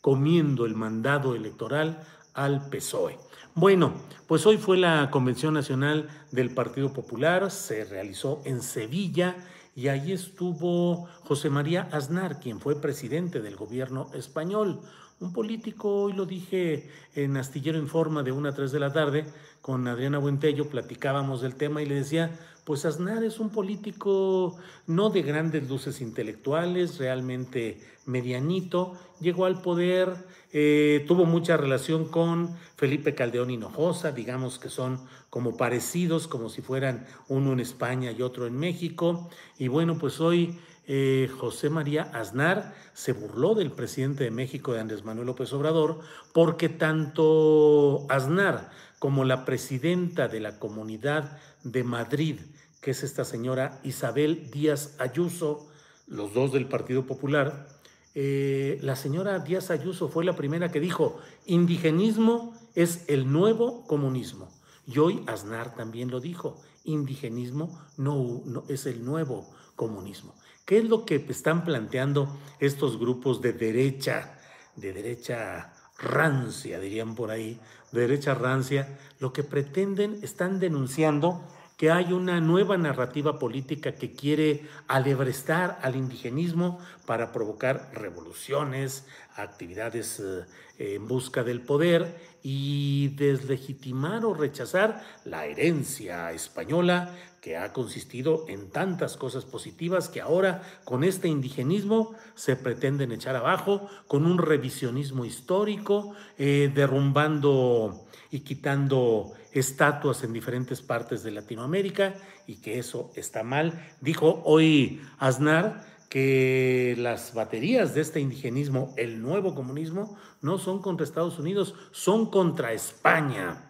comiendo 0.02 0.66
el 0.66 0.74
mandado 0.74 1.36
electoral 1.36 2.04
al 2.34 2.70
PSOE. 2.70 3.18
Bueno, 3.56 3.94
pues 4.28 4.46
hoy 4.46 4.58
fue 4.58 4.78
la 4.78 5.10
Convención 5.12 5.54
Nacional 5.54 6.10
del 6.32 6.54
Partido 6.54 6.92
Popular, 6.92 7.52
se 7.52 7.86
realizó 7.86 8.42
en 8.46 8.62
Sevilla 8.62 9.36
y 9.76 9.90
allí 9.90 10.12
estuvo 10.12 11.08
José 11.24 11.50
María 11.50 11.88
Aznar, 11.92 12.40
quien 12.40 12.60
fue 12.60 12.82
presidente 12.82 13.42
del 13.42 13.56
gobierno 13.56 14.10
español. 14.14 14.82
Un 15.20 15.34
político, 15.34 16.04
hoy 16.04 16.14
lo 16.14 16.26
dije 16.26 16.90
en 17.16 17.38
Astillero 17.38 17.78
Informa 17.78 18.24
de 18.24 18.32
1 18.32 18.50
a 18.50 18.54
3 18.54 18.72
de 18.72 18.80
la 18.80 18.92
tarde, 18.92 19.26
con 19.62 19.88
Adriana 19.88 20.18
Buentello 20.18 20.68
platicábamos 20.70 21.42
del 21.42 21.56
tema 21.56 21.82
y 21.82 21.86
le 21.86 21.96
decía, 21.96 22.38
pues 22.64 22.86
Aznar 22.86 23.24
es 23.24 23.40
un 23.40 23.50
político 23.50 24.56
no 24.88 25.10
de 25.10 25.22
grandes 25.22 25.68
luces 25.70 26.02
intelectuales, 26.02 26.98
realmente 26.98 27.80
medianito, 28.06 28.98
llegó 29.20 29.46
al 29.46 29.62
poder, 29.62 30.14
eh, 30.52 31.04
tuvo 31.08 31.26
mucha 31.26 31.58
relación 31.58 32.06
con 32.06 32.56
Felipe 32.78 33.16
Caldeón 33.16 33.50
Hinojosa, 33.50 34.12
digamos 34.12 34.60
que 34.60 34.70
son 34.70 35.00
como 35.30 35.58
parecidos, 35.58 36.28
como 36.28 36.50
si 36.50 36.62
fueran 36.62 37.06
uno 37.28 37.54
en 37.54 37.60
España 37.60 38.12
y 38.12 38.22
otro 38.22 38.46
en 38.46 38.58
México, 38.58 39.30
y 39.58 39.68
bueno, 39.68 39.98
pues 39.98 40.22
hoy 40.22 40.60
eh, 40.86 41.30
José 41.40 41.70
María 41.70 42.04
Aznar 42.14 42.76
se 42.94 43.14
burló 43.14 43.56
del 43.56 43.72
presidente 43.72 44.26
de 44.26 44.32
México, 44.32 44.74
de 44.74 44.82
Andrés 44.82 45.06
Manuel 45.06 45.28
López 45.28 45.52
Obrador, 45.54 46.00
porque 46.34 46.70
tanto 46.70 48.06
Aznar 48.10 48.70
como 49.00 49.24
la 49.24 49.46
presidenta 49.46 50.28
de 50.28 50.40
la 50.40 50.60
Comunidad 50.60 51.38
de 51.64 51.84
Madrid, 51.84 52.40
que 52.82 52.92
es 52.92 53.04
esta 53.04 53.26
señora 53.26 53.80
Isabel 53.84 54.50
Díaz 54.52 54.96
Ayuso, 55.00 55.68
los 56.08 56.34
dos 56.34 56.52
del 56.52 56.68
Partido 56.68 57.06
Popular, 57.06 57.68
eh, 58.16 58.78
la 58.82 58.96
señora 58.96 59.40
Díaz 59.40 59.72
Ayuso 59.72 60.10
fue 60.10 60.26
la 60.26 60.36
primera 60.36 60.72
que 60.72 60.80
dijo, 60.80 61.20
indigenismo 61.46 62.54
es 62.76 63.06
el 63.08 63.32
nuevo 63.32 63.88
comunismo. 63.88 64.52
Y 64.86 65.00
hoy 65.00 65.24
Aznar 65.28 65.76
también 65.76 66.12
lo 66.12 66.20
dijo, 66.20 66.62
indigenismo 66.84 67.82
no, 67.98 68.42
no 68.46 68.64
es 68.68 68.86
el 68.86 69.04
nuevo 69.04 69.50
comunismo. 69.76 70.36
¿Qué 70.66 70.78
es 70.78 70.86
lo 70.86 71.06
que 71.06 71.16
están 71.30 71.64
planteando 71.64 72.38
estos 72.60 73.00
grupos 73.00 73.42
de 73.42 73.54
derecha, 73.54 74.38
de 74.76 74.94
derecha 74.94 75.74
rancia, 76.04 76.80
dirían 76.80 77.16
por 77.16 77.32
ahí, 77.32 77.60
de 77.92 78.02
derecha 78.02 78.34
rancia? 78.34 79.00
Lo 79.20 79.34
que 79.34 79.44
pretenden, 79.44 80.20
están 80.22 80.60
denunciando 80.60 81.42
que 81.78 81.92
hay 81.92 82.14
una 82.14 82.40
nueva 82.40 82.78
narrativa 82.78 83.40
política 83.40 83.96
que 83.96 84.14
quiere 84.14 84.68
alebrestar 84.88 85.80
al 85.82 85.96
indigenismo 85.96 86.80
para 87.06 87.32
provocar 87.32 87.90
revoluciones, 87.94 89.06
actividades 89.36 90.20
eh, 90.20 90.96
en 90.96 91.08
busca 91.08 91.44
del 91.44 91.62
poder 91.62 92.34
y 92.42 93.10
deslegitimar 93.16 94.26
o 94.26 94.34
rechazar 94.34 95.04
la 95.26 95.46
herencia 95.46 96.32
española 96.32 97.16
que 97.44 97.58
ha 97.58 97.74
consistido 97.74 98.46
en 98.48 98.70
tantas 98.70 99.18
cosas 99.18 99.44
positivas 99.44 100.08
que 100.08 100.22
ahora 100.22 100.64
con 100.86 101.04
este 101.04 101.28
indigenismo 101.28 102.16
se 102.36 102.56
pretenden 102.56 103.12
echar 103.12 103.36
abajo, 103.36 103.90
con 104.08 104.26
un 104.26 104.38
revisionismo 104.38 105.26
histórico, 105.26 106.16
eh, 106.38 106.72
derrumbando 106.74 108.06
y 108.32 108.40
quitando 108.40 109.34
estatuas 109.52 110.24
en 110.24 110.32
diferentes 110.32 110.82
partes 110.82 111.22
de 111.22 111.32
Latinoamérica 111.32 112.16
y 112.48 112.62
que 112.62 112.80
eso 112.80 113.12
está 113.16 113.44
mal. 113.44 113.94
Dijo 114.00 114.42
hoy 114.46 115.02
Aznar 115.20 115.93
que 116.14 116.94
las 117.00 117.34
baterías 117.34 117.96
de 117.96 118.02
este 118.02 118.20
indigenismo, 118.20 118.94
el 118.98 119.20
nuevo 119.20 119.56
comunismo, 119.56 120.16
no 120.44 120.60
son 120.60 120.80
contra 120.80 121.06
Estados 121.06 121.40
Unidos, 121.40 121.74
son 121.92 122.30
contra 122.30 122.72
España. 122.72 123.68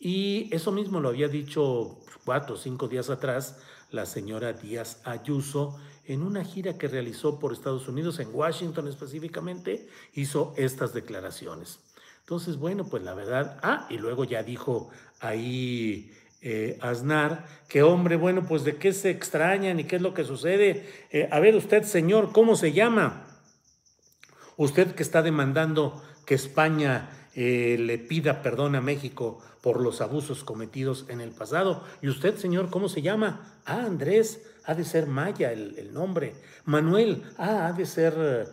Y 0.00 0.48
eso 0.52 0.72
mismo 0.72 1.00
lo 1.00 1.10
había 1.10 1.28
dicho 1.28 1.98
cuatro 2.24 2.54
o 2.54 2.58
cinco 2.58 2.88
días 2.88 3.10
atrás 3.10 3.58
la 3.90 4.06
señora 4.06 4.54
Díaz 4.54 5.02
Ayuso 5.04 5.78
en 6.06 6.22
una 6.22 6.44
gira 6.44 6.78
que 6.78 6.88
realizó 6.88 7.38
por 7.38 7.52
Estados 7.52 7.86
Unidos, 7.88 8.18
en 8.20 8.34
Washington 8.34 8.88
específicamente, 8.88 9.86
hizo 10.14 10.54
estas 10.56 10.94
declaraciones. 10.94 11.80
Entonces, 12.20 12.56
bueno, 12.56 12.86
pues 12.88 13.02
la 13.02 13.12
verdad, 13.12 13.60
ah, 13.62 13.86
y 13.90 13.98
luego 13.98 14.24
ya 14.24 14.42
dijo 14.42 14.88
ahí 15.20 16.10
eh, 16.42 16.76
Aznar, 16.80 17.46
que 17.68 17.82
hombre, 17.82 18.16
bueno, 18.16 18.44
pues 18.46 18.64
de 18.64 18.76
qué 18.76 18.92
se 18.92 19.10
extrañan 19.10 19.78
y 19.78 19.84
qué 19.84 19.96
es 19.96 20.02
lo 20.02 20.12
que 20.12 20.24
sucede. 20.24 20.86
Eh, 21.10 21.28
a 21.30 21.38
ver 21.38 21.54
usted, 21.54 21.84
señor, 21.84 22.32
¿cómo 22.32 22.56
se 22.56 22.72
llama? 22.72 23.26
Usted 24.56 24.94
que 24.94 25.02
está 25.02 25.22
demandando 25.22 26.02
que 26.26 26.34
España 26.34 27.10
eh, 27.34 27.76
le 27.78 27.98
pida 27.98 28.42
perdón 28.42 28.74
a 28.74 28.80
México 28.80 29.38
por 29.60 29.80
los 29.80 30.00
abusos 30.00 30.42
cometidos 30.42 31.06
en 31.08 31.20
el 31.20 31.30
pasado. 31.30 31.84
¿Y 32.02 32.08
usted, 32.08 32.36
señor, 32.36 32.70
cómo 32.70 32.88
se 32.88 33.02
llama? 33.02 33.60
Ah, 33.64 33.84
Andrés, 33.86 34.42
ha 34.64 34.74
de 34.74 34.84
ser 34.84 35.06
Maya 35.06 35.52
el, 35.52 35.78
el 35.78 35.94
nombre. 35.94 36.34
Manuel, 36.64 37.22
ah, 37.38 37.68
ha 37.68 37.72
de 37.72 37.86
ser 37.86 38.52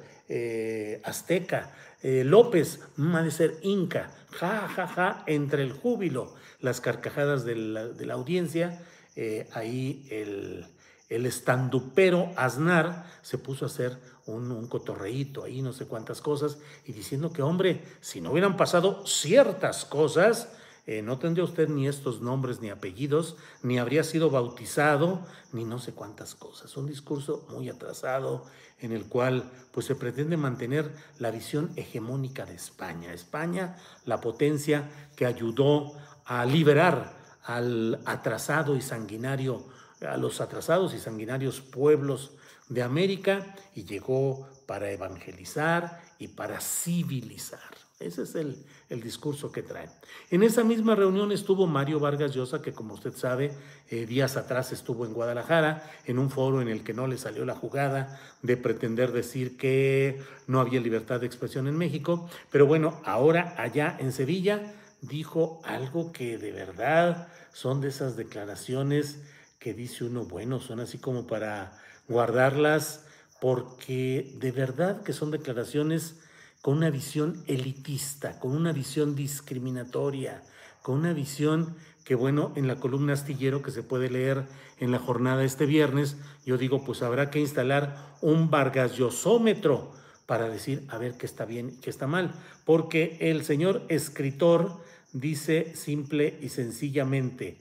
azteca. 1.03 1.74
Eh, 2.01 2.24
López, 2.24 2.79
mm, 2.96 3.15
ha 3.15 3.24
de 3.24 3.31
ser 3.31 3.58
Inca, 3.62 4.10
ja, 4.31 4.69
ja, 4.69 4.88
ja, 4.88 5.24
entre 5.27 5.63
el 5.63 5.74
júbilo, 5.74 6.34
las 6.59 6.81
carcajadas 6.81 7.45
de 7.45 7.55
la, 7.55 8.13
audiencia, 8.13 8.81
eh, 9.15 9.47
ahí 9.53 10.05
el, 10.11 10.65
el 11.09 11.25
estandupero 11.25 12.31
Aznar 12.35 13.05
se 13.21 13.37
puso 13.37 13.65
a 13.65 13.67
hacer 13.67 13.97
un, 14.25 14.51
un 14.51 14.67
cotorreíto 14.67 15.43
ahí, 15.43 15.61
no 15.61 15.73
sé 15.73 15.85
cuántas 15.85 16.21
cosas, 16.21 16.59
y 16.85 16.93
diciendo 16.93 17.31
que, 17.31 17.41
hombre, 17.41 17.83
si 18.01 18.21
no 18.21 18.31
hubieran 18.31 18.57
pasado 18.57 19.05
ciertas 19.05 19.85
cosas, 19.85 20.49
eh, 20.91 21.03
no 21.03 21.19
tendría 21.19 21.43
usted 21.43 21.69
ni 21.69 21.87
estos 21.87 22.19
nombres 22.19 22.61
ni 22.61 22.71
apellidos, 22.71 23.37
ni 23.61 23.77
habría 23.77 24.03
sido 24.03 24.31
bautizado, 24.31 25.19
ni 25.53 25.63
no 25.63 25.77
sé 25.77 25.93
cuántas 25.93 26.33
cosas. 26.33 26.75
Un 26.77 26.87
discurso 26.87 27.45
muy 27.51 27.69
atrasado 27.69 28.45
en 28.79 28.93
el 28.93 29.05
cual 29.05 29.51
pues, 29.71 29.85
se 29.85 29.93
pretende 29.93 30.35
mantener 30.35 30.91
la 31.19 31.29
visión 31.29 31.69
hegemónica 31.75 32.47
de 32.47 32.55
España. 32.55 33.13
España, 33.13 33.77
la 34.05 34.19
potencia 34.19 34.89
que 35.15 35.27
ayudó 35.27 35.93
a 36.29 36.45
liberar 36.45 37.12
al 37.43 38.00
atrasado 38.05 38.75
y 38.75 38.81
sanguinario, 38.81 39.65
a 40.07 40.15
los 40.15 40.41
atrasados 40.41 40.93
y 40.93 41.00
sanguinarios 41.00 41.59
pueblos 41.59 42.33
de 42.69 42.83
América 42.83 43.55
y 43.74 43.83
llegó 43.83 44.48
para 44.67 44.91
evangelizar 44.91 46.00
y 46.19 46.27
para 46.27 46.62
civilizar. 46.62 47.59
Ese 48.00 48.21
es 48.21 48.36
el, 48.36 48.63
discurso 49.01 49.51
que 49.51 49.63
traen. 49.63 49.89
En 50.29 50.43
esa 50.43 50.63
misma 50.63 50.95
reunión 50.95 51.31
estuvo 51.31 51.65
Mario 51.65 52.00
Vargas 52.00 52.33
Llosa, 52.33 52.62
que 52.62 52.74
como 52.74 52.93
usted 52.93 53.13
sabe, 53.13 53.51
eh, 53.89 54.05
días 54.05 54.38
atrás 54.38 54.71
estuvo 54.71 55.05
en 55.05 55.13
Guadalajara, 55.13 55.83
en 56.05 56.19
un 56.19 56.29
foro 56.29 56.62
en 56.62 56.69
el 56.69 56.83
que 56.83 56.93
no 56.93 57.07
le 57.07 57.17
salió 57.17 57.43
la 57.43 57.55
jugada 57.55 58.19
de 58.43 58.55
pretender 58.55 59.12
decir 59.12 59.57
que 59.57 60.21
no 60.48 60.62
había 60.62 60.79
libertad 60.79 61.19
de 61.19 61.25
expresión 61.25 61.67
en 61.67 61.77
México. 61.77 62.29
Pero 62.51 62.67
bueno, 62.67 63.01
ahora 63.03 63.55
allá 63.57 63.98
en 64.00 64.13
Sevilla 64.13 64.75
dijo 65.01 65.62
algo 65.63 66.12
que 66.12 66.38
de 66.38 66.51
verdad 66.51 67.27
son 67.53 67.82
de 67.82 67.89
esas 67.89 68.15
declaraciones 68.15 69.20
que 69.60 69.74
dice 69.74 70.06
uno, 70.06 70.25
bueno, 70.25 70.60
son 70.60 70.79
así 70.79 70.98
como 70.98 71.27
para 71.27 71.77
guardarlas, 72.08 73.06
porque 73.41 74.34
de 74.38 74.51
verdad 74.51 75.03
que 75.03 75.13
son 75.13 75.32
declaraciones 75.32 76.15
con 76.62 76.77
una 76.77 76.89
visión 76.89 77.44
elitista, 77.48 78.39
con 78.39 78.56
una 78.56 78.74
visión 78.74 79.15
discriminatoria, 79.15 80.44
con 80.82 81.00
una 81.00 81.13
visión 81.13 81.75
que 82.03 82.15
bueno, 82.15 82.51
en 82.56 82.68
la 82.68 82.77
columna 82.77 83.13
astillero 83.13 83.62
que 83.62 83.72
se 83.72 83.84
puede 83.84 84.10
leer 84.10 84.46
en 84.79 84.91
la 84.91 85.00
jornada 85.00 85.44
este 85.44 85.65
viernes, 85.65 86.18
yo 86.46 86.58
digo, 86.58 86.84
pues 86.84 87.01
habrá 87.01 87.29
que 87.29 87.39
instalar 87.39 87.98
un 88.22 88.50
vargasllosómetro 88.50 89.91
para 90.25 90.50
decir, 90.50 90.86
a 90.89 90.98
ver 90.98 91.18
qué 91.18 91.25
está 91.25 91.46
bien 91.46 91.70
y 91.70 91.82
qué 91.82 91.89
está 91.89 92.08
mal, 92.08 92.34
porque 92.65 93.18
el 93.20 93.46
señor 93.46 93.84
escritor 93.89 94.82
dice 95.13 95.75
simple 95.75 96.37
y 96.41 96.49
sencillamente, 96.49 97.57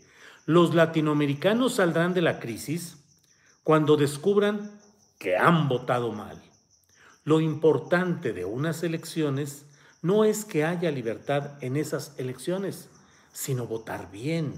los 0.47 0.75
latinoamericanos 0.75 1.75
saldrán 1.75 2.15
de 2.15 2.23
la 2.23 2.41
crisis 2.41 2.97
cuando 3.63 3.97
descubran 3.97 4.81
que 5.19 5.37
han 5.37 5.69
votado 5.69 6.13
mal. 6.13 6.43
Lo 7.25 7.41
importante 7.41 8.33
de 8.33 8.45
unas 8.45 8.83
elecciones 8.83 9.67
no 10.01 10.25
es 10.25 10.45
que 10.45 10.65
haya 10.65 10.91
libertad 10.91 11.63
en 11.63 11.77
esas 11.77 12.15
elecciones, 12.19 12.89
sino 13.33 13.67
votar 13.67 14.11
bien. 14.11 14.55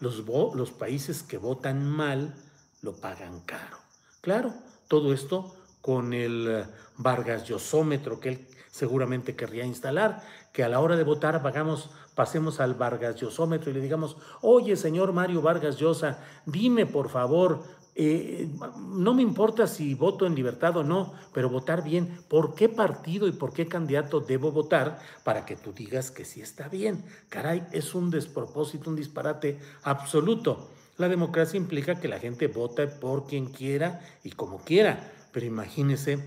Los, 0.00 0.24
los 0.54 0.70
países 0.72 1.22
que 1.22 1.38
votan 1.38 1.88
mal 1.88 2.34
lo 2.82 2.96
pagan 2.96 3.40
caro. 3.40 3.78
Claro, 4.20 4.52
todo 4.88 5.14
esto 5.14 5.56
con 5.80 6.12
el 6.12 6.46
eh, 6.48 6.66
Vargas 6.96 7.44
Llosómetro 7.44 8.20
que 8.20 8.28
él 8.28 8.46
seguramente 8.70 9.34
querría 9.34 9.64
instalar, 9.64 10.22
que 10.56 10.64
a 10.64 10.70
la 10.70 10.80
hora 10.80 10.96
de 10.96 11.04
votar 11.04 11.42
pagamos, 11.42 11.90
pasemos 12.14 12.60
al 12.60 12.72
Vargas 12.72 13.16
Llosómetro 13.16 13.70
y 13.70 13.74
le 13.74 13.82
digamos, 13.82 14.16
oye 14.40 14.74
señor 14.74 15.12
Mario 15.12 15.42
Vargas 15.42 15.76
Llosa, 15.76 16.18
dime 16.46 16.86
por 16.86 17.10
favor, 17.10 17.62
eh, 17.94 18.48
no 18.88 19.12
me 19.12 19.20
importa 19.20 19.66
si 19.66 19.92
voto 19.92 20.24
en 20.24 20.34
libertad 20.34 20.78
o 20.78 20.82
no, 20.82 21.12
pero 21.34 21.50
votar 21.50 21.84
bien, 21.84 22.20
¿por 22.28 22.54
qué 22.54 22.70
partido 22.70 23.28
y 23.28 23.32
por 23.32 23.52
qué 23.52 23.68
candidato 23.68 24.20
debo 24.20 24.50
votar 24.50 24.98
para 25.24 25.44
que 25.44 25.56
tú 25.56 25.74
digas 25.74 26.10
que 26.10 26.24
sí 26.24 26.40
está 26.40 26.70
bien? 26.70 27.04
Caray, 27.28 27.66
es 27.72 27.94
un 27.94 28.08
despropósito, 28.08 28.88
un 28.88 28.96
disparate 28.96 29.58
absoluto. 29.82 30.70
La 30.96 31.10
democracia 31.10 31.58
implica 31.58 32.00
que 32.00 32.08
la 32.08 32.18
gente 32.18 32.46
vote 32.46 32.86
por 32.86 33.26
quien 33.26 33.52
quiera 33.52 34.00
y 34.24 34.30
como 34.30 34.64
quiera, 34.64 35.12
pero 35.32 35.44
imagínese, 35.44 36.24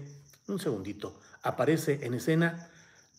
un 0.48 0.60
segundito, 0.60 1.20
aparece 1.42 2.06
en 2.06 2.14
escena 2.14 2.70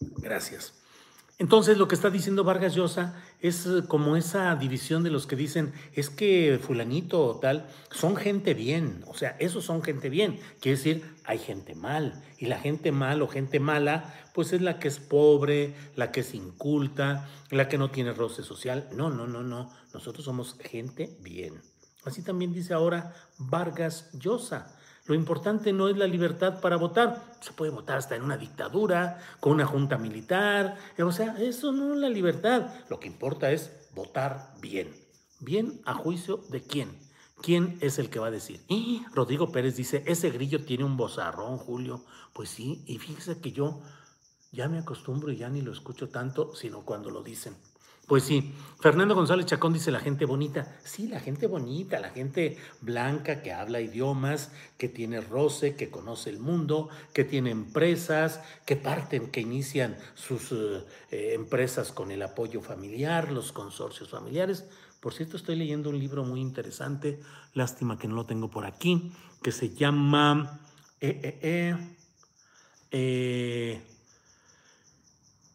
Gracias. 0.00 0.74
Entonces 1.38 1.76
lo 1.76 1.86
que 1.86 1.94
está 1.94 2.08
diciendo 2.08 2.44
Vargas 2.44 2.74
Llosa 2.74 3.14
es 3.40 3.66
eh, 3.66 3.82
como 3.86 4.16
esa 4.16 4.56
división 4.56 5.02
de 5.02 5.10
los 5.10 5.26
que 5.26 5.36
dicen 5.36 5.74
es 5.92 6.08
que 6.08 6.58
fulanito 6.62 7.22
o 7.22 7.36
tal 7.38 7.66
son 7.90 8.16
gente 8.16 8.54
bien, 8.54 9.04
o 9.06 9.12
sea, 9.12 9.36
esos 9.38 9.62
son 9.62 9.82
gente 9.82 10.08
bien, 10.08 10.40
quiere 10.60 10.78
decir 10.78 11.04
hay 11.24 11.38
gente 11.38 11.74
mal 11.74 12.22
y 12.38 12.46
la 12.46 12.58
gente 12.58 12.90
mal 12.90 13.20
o 13.20 13.28
gente 13.28 13.60
mala 13.60 14.14
pues 14.32 14.54
es 14.54 14.62
la 14.62 14.78
que 14.78 14.88
es 14.88 14.98
pobre, 14.98 15.74
la 15.94 16.10
que 16.10 16.20
es 16.20 16.32
inculta, 16.32 17.28
la 17.50 17.68
que 17.68 17.76
no 17.76 17.90
tiene 17.90 18.12
roce 18.12 18.42
social. 18.42 18.88
No, 18.94 19.10
no, 19.10 19.26
no, 19.26 19.42
no, 19.42 19.70
nosotros 19.92 20.24
somos 20.24 20.56
gente 20.60 21.16
bien. 21.20 21.60
Así 22.04 22.22
también 22.22 22.52
dice 22.52 22.72
ahora 22.72 23.14
Vargas 23.38 24.10
Llosa. 24.12 24.74
Lo 25.06 25.14
importante 25.14 25.72
no 25.72 25.88
es 25.88 25.96
la 25.96 26.06
libertad 26.06 26.60
para 26.60 26.76
votar. 26.76 27.24
Se 27.40 27.52
puede 27.52 27.70
votar 27.70 27.98
hasta 27.98 28.16
en 28.16 28.22
una 28.22 28.36
dictadura, 28.36 29.20
con 29.40 29.52
una 29.52 29.66
junta 29.66 29.98
militar. 29.98 30.76
O 30.98 31.12
sea, 31.12 31.36
eso 31.38 31.72
no 31.72 31.94
es 31.94 32.00
la 32.00 32.08
libertad. 32.08 32.68
Lo 32.88 32.98
que 32.98 33.06
importa 33.06 33.50
es 33.52 33.88
votar 33.94 34.54
bien. 34.60 34.90
Bien 35.40 35.80
a 35.84 35.94
juicio 35.94 36.38
de 36.48 36.62
quién. 36.62 37.06
¿Quién 37.42 37.78
es 37.80 37.98
el 37.98 38.10
que 38.10 38.18
va 38.18 38.28
a 38.28 38.30
decir? 38.30 38.60
Y 38.66 39.04
Rodrigo 39.12 39.52
Pérez 39.52 39.76
dice, 39.76 40.02
ese 40.06 40.30
grillo 40.30 40.64
tiene 40.64 40.84
un 40.84 40.96
bozarrón, 40.96 41.58
Julio. 41.58 42.02
Pues 42.32 42.48
sí, 42.48 42.82
y 42.86 42.98
fíjese 42.98 43.40
que 43.40 43.52
yo 43.52 43.80
ya 44.52 44.68
me 44.68 44.78
acostumbro 44.78 45.30
y 45.30 45.36
ya 45.36 45.50
ni 45.50 45.60
lo 45.60 45.70
escucho 45.70 46.08
tanto, 46.08 46.54
sino 46.54 46.84
cuando 46.84 47.10
lo 47.10 47.22
dicen. 47.22 47.54
Pues 48.06 48.22
sí, 48.22 48.54
Fernando 48.78 49.16
González 49.16 49.46
Chacón 49.46 49.72
dice 49.72 49.90
la 49.90 49.98
gente 49.98 50.26
bonita. 50.26 50.78
Sí, 50.84 51.08
la 51.08 51.18
gente 51.18 51.48
bonita, 51.48 51.98
la 51.98 52.10
gente 52.10 52.56
blanca 52.80 53.42
que 53.42 53.52
habla 53.52 53.80
idiomas, 53.80 54.52
que 54.78 54.88
tiene 54.88 55.20
roce, 55.20 55.74
que 55.74 55.90
conoce 55.90 56.30
el 56.30 56.38
mundo, 56.38 56.88
que 57.12 57.24
tiene 57.24 57.50
empresas, 57.50 58.40
que 58.64 58.76
parten, 58.76 59.32
que 59.32 59.40
inician 59.40 59.96
sus 60.14 60.52
eh, 60.52 60.84
eh, 61.10 61.32
empresas 61.34 61.90
con 61.90 62.12
el 62.12 62.22
apoyo 62.22 62.60
familiar, 62.60 63.32
los 63.32 63.50
consorcios 63.50 64.10
familiares. 64.10 64.66
Por 65.00 65.12
cierto, 65.12 65.36
estoy 65.36 65.56
leyendo 65.56 65.90
un 65.90 65.98
libro 65.98 66.22
muy 66.24 66.40
interesante, 66.40 67.20
lástima 67.54 67.98
que 67.98 68.06
no 68.06 68.14
lo 68.14 68.24
tengo 68.24 68.48
por 68.48 68.66
aquí, 68.66 69.12
que 69.42 69.50
se 69.50 69.74
llama... 69.74 70.60
Eh, 72.92 73.82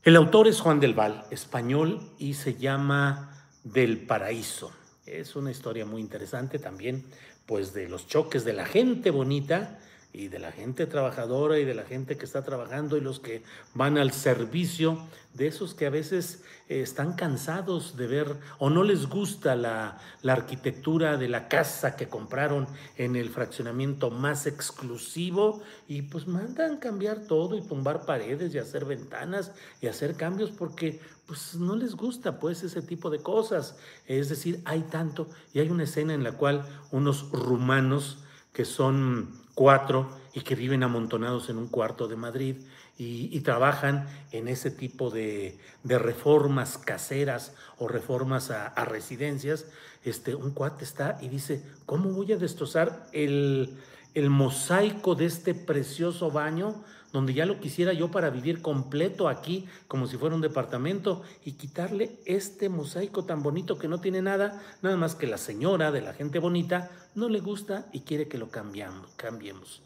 el 0.04 0.16
autor 0.16 0.48
es 0.48 0.62
Juan 0.62 0.80
del 0.80 0.96
Val, 0.96 1.26
español, 1.30 2.02
y 2.18 2.34
se 2.34 2.56
llama 2.56 3.48
Del 3.64 4.00
Paraíso. 4.00 4.72
Es 5.06 5.36
una 5.36 5.52
historia 5.52 5.86
muy 5.86 6.02
interesante 6.02 6.58
también, 6.58 7.06
pues 7.46 7.74
de 7.74 7.88
los 7.88 8.08
choques 8.08 8.44
de 8.44 8.54
la 8.54 8.66
gente 8.66 9.12
bonita 9.12 9.80
y 10.14 10.28
de 10.28 10.40
la 10.40 10.52
gente 10.52 10.88
trabajadora 10.88 11.60
y 11.60 11.66
de 11.66 11.74
la 11.74 11.84
gente 11.84 12.18
que 12.18 12.26
está 12.26 12.44
trabajando 12.44 12.98
y 12.98 13.02
los 13.02 13.20
que 13.20 13.44
van 13.74 13.98
al 13.98 14.12
servicio, 14.12 14.98
de 15.34 15.48
esos 15.48 15.74
que 15.74 15.86
a 15.86 15.90
veces 15.90 16.44
eh, 16.68 16.82
están 16.82 17.14
cansados 17.14 17.96
de 17.96 18.08
ver 18.08 18.36
o 18.60 18.70
no 18.70 18.84
les 18.84 19.08
gusta 19.08 19.56
la, 19.56 19.98
la, 20.22 20.34
arquitectura 20.34 21.16
de 21.16 21.30
la 21.30 21.48
casa 21.48 21.96
que 21.96 22.10
compraron 22.10 22.68
en 22.98 23.16
el 23.16 23.30
fraccionamiento 23.30 24.12
más 24.12 24.46
exclusivo 24.46 25.62
y 25.88 26.02
pues 26.02 26.28
mandan 26.28 26.78
cambiar 26.78 27.28
todo 27.28 27.56
y 27.56 27.62
tumbar 27.62 28.06
paredes 28.06 28.54
y 28.54 28.58
hacer 28.58 28.84
ventanas 28.84 29.54
y 29.80 29.88
hacer 29.88 30.16
cambios 30.16 30.52
porque 30.52 31.00
pues 31.26 31.56
no 31.56 31.78
les 31.78 31.96
gusta 31.96 32.40
pues 32.40 32.62
ese 32.64 32.82
tipo 32.82 33.10
de 33.10 33.20
cosas. 33.20 33.78
Es 34.06 34.28
decir, 34.28 34.62
hay 34.66 34.82
tanto 34.82 35.30
y 35.54 35.60
hay 35.60 35.70
una 35.70 35.84
escena 35.84 36.14
en 36.14 36.26
la 36.26 36.34
cual 36.34 36.66
unos 36.92 37.32
rumanos 37.32 38.26
que 38.52 38.66
son 38.66 39.41
cuatro 39.56 40.10
y 40.34 40.42
que 40.42 40.56
viven 40.56 40.84
amontonados 40.84 41.50
en 41.50 41.58
un 41.58 41.68
cuarto 41.68 42.08
de 42.08 42.16
Madrid 42.16 42.56
y, 42.98 43.40
trabajan 43.40 44.08
en 44.32 44.48
ese 44.48 44.70
tipo 44.70 45.10
de, 45.10 45.58
reformas 45.84 46.78
caseras 46.78 47.56
o 47.80 47.88
reformas 47.88 48.52
a, 48.52 48.86
residencias, 48.86 49.66
este, 50.04 50.36
un 50.36 50.52
cuate 50.52 50.84
está 50.84 51.18
y 51.20 51.28
dice, 51.28 51.64
¿cómo 51.88 52.12
voy 52.12 52.34
a 52.34 52.38
destrozar 52.38 53.08
el, 53.12 53.76
el 54.14 54.30
mosaico 54.30 55.16
de 55.16 55.26
este 55.26 55.56
precioso 55.56 56.30
baño? 56.30 56.84
Donde 57.12 57.34
ya 57.34 57.46
lo 57.46 57.60
quisiera 57.60 57.94
yo 57.94 58.10
para 58.12 58.30
vivir 58.30 58.62
completo 58.62 59.28
aquí, 59.28 59.68
como 59.88 60.08
si 60.08 60.18
fuera 60.18 60.36
un 60.36 60.42
departamento, 60.42 61.22
y 61.44 61.54
quitarle 61.54 62.20
este 62.26 62.70
mosaico 62.70 63.26
tan 63.26 63.44
bonito 63.44 63.78
que 63.78 63.88
no 63.88 64.00
tiene 64.00 64.22
nada, 64.22 64.62
nada 64.82 64.98
más 64.98 65.16
que 65.16 65.28
la 65.28 65.38
señora 65.38 65.92
de 65.92 66.02
la 66.02 66.14
gente 66.14 66.40
bonita 66.40 66.90
no 67.16 67.30
le 67.30 67.40
gusta 67.40 67.88
y 67.92 68.02
quiere 68.02 68.28
que 68.28 68.38
lo 68.38 68.50
cambiamos, 68.50 69.12
cambiemos. 69.16 69.82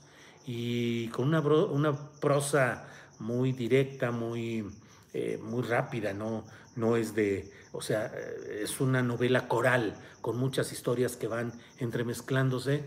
Y 0.46 1.08
con 1.08 1.28
una, 1.28 1.40
una 1.42 2.10
prosa 2.20 2.88
muy 3.20 3.52
directa, 3.54 4.12
muy 4.12 4.66
eh, 5.18 5.40
muy 5.42 5.64
rápida, 5.64 6.14
no, 6.14 6.44
no 6.76 6.98
es 6.98 7.16
de, 7.16 7.50
o 7.72 7.82
sea, 7.82 8.12
eh, 8.14 8.64
es 8.64 8.82
una 8.82 9.02
novela 9.02 9.48
coral 9.48 9.96
con 10.20 10.36
muchas 10.36 10.74
historias 10.74 11.16
que 11.16 11.28
van 11.28 11.54
entremezclándose, 11.78 12.84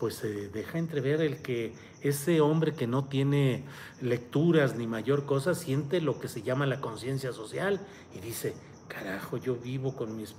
pues 0.00 0.22
deja 0.52 0.78
entrever 0.78 1.20
el 1.20 1.42
que 1.42 1.74
ese 2.00 2.40
hombre 2.40 2.72
que 2.72 2.86
no 2.86 3.04
tiene 3.04 3.64
lecturas 4.00 4.74
ni 4.74 4.86
mayor 4.86 5.26
cosa 5.26 5.54
siente 5.54 6.00
lo 6.00 6.18
que 6.18 6.26
se 6.26 6.42
llama 6.42 6.66
la 6.66 6.80
conciencia 6.80 7.32
social 7.32 7.80
y 8.16 8.20
dice, 8.20 8.54
carajo, 8.88 9.36
yo 9.36 9.56
vivo 9.56 9.94
con 9.94 10.16
mis 10.16 10.34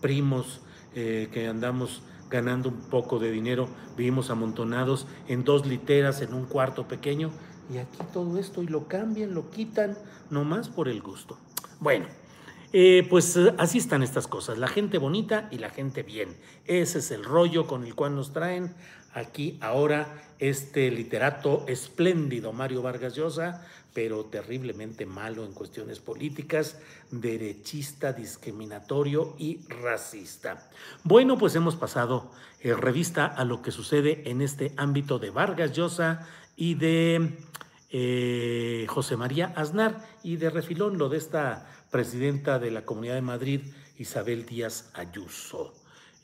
primos 0.00 0.60
que 0.92 1.46
andamos 1.48 2.02
ganando 2.28 2.70
un 2.70 2.80
poco 2.80 3.18
de 3.18 3.30
dinero, 3.30 3.68
vivimos 3.96 4.30
amontonados 4.30 5.06
en 5.28 5.44
dos 5.44 5.66
literas, 5.66 6.20
en 6.20 6.34
un 6.34 6.46
cuarto 6.46 6.88
pequeño, 6.88 7.30
y 7.72 7.78
aquí 7.78 7.98
todo 8.12 8.38
esto, 8.38 8.62
y 8.62 8.66
lo 8.66 8.88
cambian, 8.88 9.34
lo 9.34 9.50
quitan, 9.50 9.96
nomás 10.30 10.68
por 10.68 10.88
el 10.88 11.00
gusto. 11.00 11.38
Bueno, 11.78 12.06
eh, 12.72 13.06
pues 13.08 13.36
eh, 13.36 13.54
así 13.58 13.78
están 13.78 14.02
estas 14.02 14.26
cosas, 14.26 14.58
la 14.58 14.68
gente 14.68 14.98
bonita 14.98 15.48
y 15.50 15.58
la 15.58 15.70
gente 15.70 16.02
bien. 16.02 16.36
Ese 16.66 16.98
es 16.98 17.10
el 17.10 17.24
rollo 17.24 17.66
con 17.66 17.84
el 17.84 17.94
cual 17.94 18.14
nos 18.14 18.32
traen 18.32 18.74
aquí 19.14 19.58
ahora 19.60 20.22
este 20.38 20.90
literato 20.90 21.64
espléndido, 21.68 22.52
Mario 22.52 22.82
Vargas 22.82 23.14
Llosa, 23.14 23.64
pero 23.94 24.24
terriblemente 24.24 25.06
malo 25.06 25.44
en 25.44 25.52
cuestiones 25.52 26.00
políticas, 26.00 26.78
derechista, 27.10 28.12
discriminatorio 28.12 29.34
y 29.38 29.60
racista. 29.68 30.68
Bueno, 31.04 31.38
pues 31.38 31.54
hemos 31.54 31.76
pasado 31.76 32.30
eh, 32.60 32.74
revista 32.74 33.26
a 33.26 33.44
lo 33.44 33.62
que 33.62 33.70
sucede 33.70 34.22
en 34.30 34.40
este 34.40 34.72
ámbito 34.76 35.18
de 35.18 35.30
Vargas 35.30 35.72
Llosa 35.72 36.26
y 36.56 36.74
de 36.74 37.36
eh, 37.90 38.86
José 38.88 39.16
María 39.16 39.52
Aznar 39.56 40.00
y 40.22 40.36
de 40.36 40.48
refilón 40.48 40.96
lo 40.96 41.08
de 41.08 41.18
esta 41.18 41.66
presidenta 41.92 42.58
de 42.58 42.70
la 42.70 42.84
Comunidad 42.84 43.14
de 43.14 43.22
Madrid, 43.22 43.60
Isabel 43.98 44.46
Díaz 44.46 44.90
Ayuso. 44.94 45.74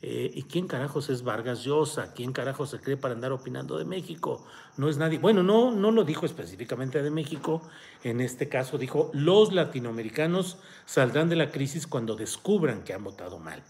Eh, 0.01 0.31
¿Y 0.33 0.43
quién 0.43 0.67
carajos 0.67 1.09
es 1.09 1.23
Vargas 1.23 1.63
Llosa? 1.63 2.13
¿Quién 2.13 2.33
carajos 2.33 2.71
se 2.71 2.79
cree 2.79 2.97
para 2.97 3.13
andar 3.13 3.31
opinando 3.31 3.77
de 3.77 3.85
México? 3.85 4.45
No 4.77 4.89
es 4.89 4.97
nadie. 4.97 5.19
Bueno, 5.19 5.43
no, 5.43 5.71
no 5.71 5.91
lo 5.91 6.03
dijo 6.03 6.25
específicamente 6.25 7.03
de 7.03 7.11
México. 7.11 7.61
En 8.03 8.19
este 8.19 8.49
caso 8.49 8.77
dijo, 8.77 9.11
los 9.13 9.53
latinoamericanos 9.53 10.57
saldrán 10.85 11.29
de 11.29 11.35
la 11.35 11.51
crisis 11.51 11.85
cuando 11.85 12.15
descubran 12.15 12.83
que 12.83 12.93
han 12.93 13.03
votado 13.03 13.37
mal. 13.39 13.61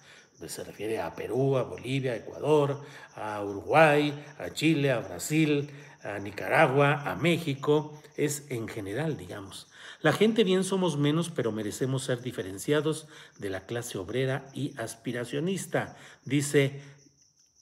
Se 0.48 0.64
refiere 0.64 1.02
a 1.02 1.14
Perú, 1.16 1.58
a 1.58 1.64
Bolivia, 1.64 2.14
a 2.14 2.18
Ecuador, 2.18 2.80
a 3.16 3.44
Uruguay, 3.44 4.26
a 4.38 4.52
Chile, 4.52 4.92
a 4.92 5.00
Brasil, 5.00 5.70
a 6.04 6.18
Nicaragua, 6.20 7.02
a 7.12 7.16
México. 7.16 8.00
Es 8.16 8.46
en 8.50 8.70
general, 8.70 9.18
digamos. 9.18 9.68
La 10.02 10.14
gente 10.14 10.44
bien 10.44 10.64
somos 10.64 10.98
menos, 10.98 11.30
pero 11.30 11.52
merecemos 11.52 12.04
ser 12.04 12.22
diferenciados 12.22 13.08
de 13.38 13.50
la 13.50 13.66
clase 13.66 13.98
obrera 13.98 14.48
y 14.54 14.74
aspiracionista, 14.80 15.98
dice 16.24 16.82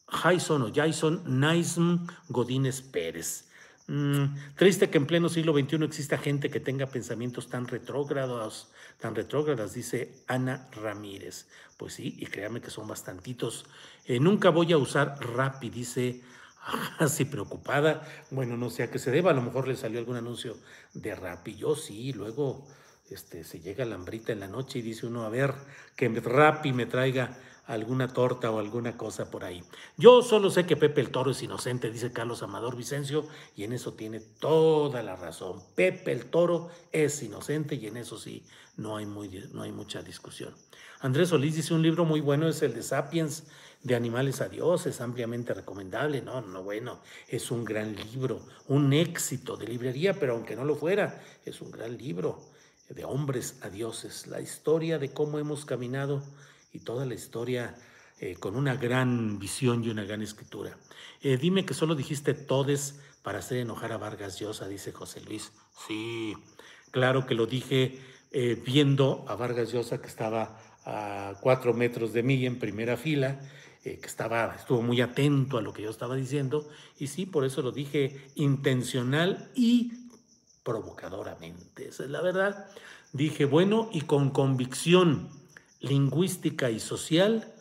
Jason 0.08 0.62
o 0.62 0.72
Jason 0.74 1.24
Naism 1.26 2.06
Godínez 2.30 2.82
Pérez. 2.82 3.48
Mm, 3.88 4.36
triste 4.56 4.90
que 4.90 4.98
en 4.98 5.08
pleno 5.08 5.30
siglo 5.30 5.54
XXI 5.54 5.86
exista 5.86 6.18
gente 6.18 6.50
que 6.50 6.60
tenga 6.60 6.88
pensamientos 6.88 7.48
tan 7.48 7.68
retrógrados, 7.68 8.70
tan 9.00 9.16
retrógradas, 9.16 9.74
dice 9.74 10.14
Ana 10.28 10.68
Ramírez. 10.74 11.48
Pues 11.78 11.94
sí, 11.94 12.18
y 12.20 12.26
créame 12.26 12.62
que 12.62 12.70
son 12.70 12.88
bastantitos. 12.88 13.66
Eh, 14.06 14.20
nunca 14.20 14.50
voy 14.50 14.74
a 14.74 14.78
usar 14.78 15.18
Rappi, 15.22 15.70
dice 15.70 16.22
así 17.00 17.26
preocupada. 17.26 18.08
Bueno, 18.32 18.58
no 18.58 18.70
sé 18.70 18.84
a 18.84 18.92
qué 18.92 19.00
se 19.00 19.12
deba, 19.12 19.32
a 19.32 19.34
lo 19.34 19.42
mejor 19.42 19.68
le 19.68 19.76
salió 19.76 20.00
algún 20.00 20.18
anuncio 20.18 20.58
de 20.94 21.16
Rappi. 21.16 21.56
Yo 21.56 21.76
sí, 21.76 22.14
luego 22.14 22.68
este, 23.10 23.44
se 23.44 23.60
llega 23.60 23.86
la 23.86 23.96
hambrita 23.96 24.34
en 24.34 24.40
la 24.40 24.48
noche 24.48 24.80
y 24.80 24.82
dice 24.82 25.06
uno, 25.06 25.24
a 25.24 25.30
ver, 25.30 25.54
que 25.96 26.10
Rappi 26.10 26.74
me 26.74 26.86
traiga 26.86 27.38
alguna 27.68 28.08
torta 28.08 28.50
o 28.50 28.60
alguna 28.60 28.98
cosa 28.98 29.30
por 29.30 29.44
ahí. 29.44 29.62
Yo 29.98 30.22
solo 30.22 30.50
sé 30.50 30.66
que 30.66 30.78
Pepe 30.78 31.02
el 31.02 31.10
Toro 31.10 31.32
es 31.32 31.44
inocente, 31.44 31.92
dice 31.92 32.14
Carlos 32.14 32.42
Amador 32.42 32.78
Vicencio, 32.78 33.28
y 33.56 33.64
en 33.66 33.74
eso 33.74 33.94
tiene 33.94 34.22
toda 34.22 35.04
la 35.04 35.16
razón. 35.16 35.62
Pepe 35.76 36.14
el 36.14 36.28
Toro 36.28 36.70
es 36.92 37.22
inocente 37.24 37.76
y 37.76 37.88
en 37.88 37.98
eso 37.98 38.18
sí, 38.18 38.44
no 38.78 38.96
hay, 38.96 39.06
muy, 39.06 39.30
no 39.52 39.64
hay 39.64 39.72
mucha 39.72 40.02
discusión. 40.02 40.54
Andrés 41.00 41.30
Solís 41.30 41.56
dice 41.56 41.74
un 41.74 41.82
libro 41.82 42.06
muy 42.06 42.22
bueno, 42.22 42.48
es 42.48 42.62
el 42.62 42.74
de 42.74 42.84
Sapiens, 42.84 43.44
de 43.84 43.96
Animales 43.96 44.42
a 44.42 44.50
Dios, 44.50 44.86
es 44.86 45.02
ampliamente 45.02 45.54
recomendable. 45.54 46.22
No, 46.22 46.42
no, 46.42 46.64
bueno, 46.64 47.00
es 47.28 47.52
un 47.52 47.64
gran 47.64 47.96
libro, 47.96 48.42
un 48.68 48.94
éxito 48.94 49.56
de 49.58 49.68
librería, 49.68 50.14
pero 50.14 50.34
aunque 50.34 50.56
no 50.56 50.66
lo 50.66 50.76
fuera, 50.76 51.22
es 51.46 51.62
un 51.62 51.72
gran 51.72 51.98
libro 51.98 52.42
de 52.90 53.06
hombres 53.06 53.60
a 53.62 53.70
dioses, 53.70 54.28
la 54.28 54.42
historia 54.42 54.98
de 54.98 55.12
cómo 55.12 55.40
hemos 55.40 55.66
caminado 55.66 56.24
y 56.72 56.80
toda 56.80 57.06
la 57.06 57.14
historia 57.14 57.76
eh, 58.20 58.36
con 58.36 58.56
una 58.56 58.76
gran 58.76 59.40
visión 59.40 59.84
y 59.84 59.90
una 59.90 60.04
gran 60.04 60.22
escritura. 60.22 60.78
Eh, 61.22 61.38
dime 61.38 61.66
que 61.66 61.74
solo 61.74 61.96
dijiste 61.96 62.34
todes 62.34 63.00
para 63.24 63.40
hacer 63.40 63.58
enojar 63.58 63.92
a 63.92 63.98
Vargas 63.98 64.40
Llosa, 64.40 64.68
dice 64.68 64.92
José 64.92 65.22
Luis. 65.22 65.52
Sí, 65.88 66.34
claro 66.92 67.26
que 67.26 67.36
lo 67.36 67.46
dije 67.46 68.00
eh, 68.32 68.62
viendo 68.66 69.26
a 69.28 69.36
Vargas 69.36 69.72
Llosa 69.72 70.02
que 70.02 70.08
estaba 70.08 70.60
a 70.86 71.36
cuatro 71.42 71.74
metros 71.74 72.14
de 72.14 72.24
mí 72.24 72.46
en 72.46 72.60
primera 72.60 72.96
fila 72.96 73.40
que 73.96 74.08
estaba, 74.08 74.56
estuvo 74.56 74.82
muy 74.82 75.02
atento 75.02 75.58
a 75.58 75.62
lo 75.62 75.74
que 75.74 75.82
yo 75.82 75.90
estaba 75.90 76.16
diciendo, 76.16 76.68
y 76.98 77.08
sí, 77.08 77.26
por 77.26 77.46
eso 77.46 77.62
lo 77.62 77.72
dije 77.72 78.30
intencional 78.36 79.50
y 79.56 79.94
provocadoramente. 80.64 81.88
Esa 81.88 82.04
es 82.04 82.10
la 82.10 82.22
verdad. 82.22 82.68
Dije, 83.14 83.46
bueno, 83.46 83.90
y 83.92 84.02
con 84.02 84.30
convicción 84.32 85.30
lingüística 85.80 86.70
y 86.70 86.80
social, 86.80 87.54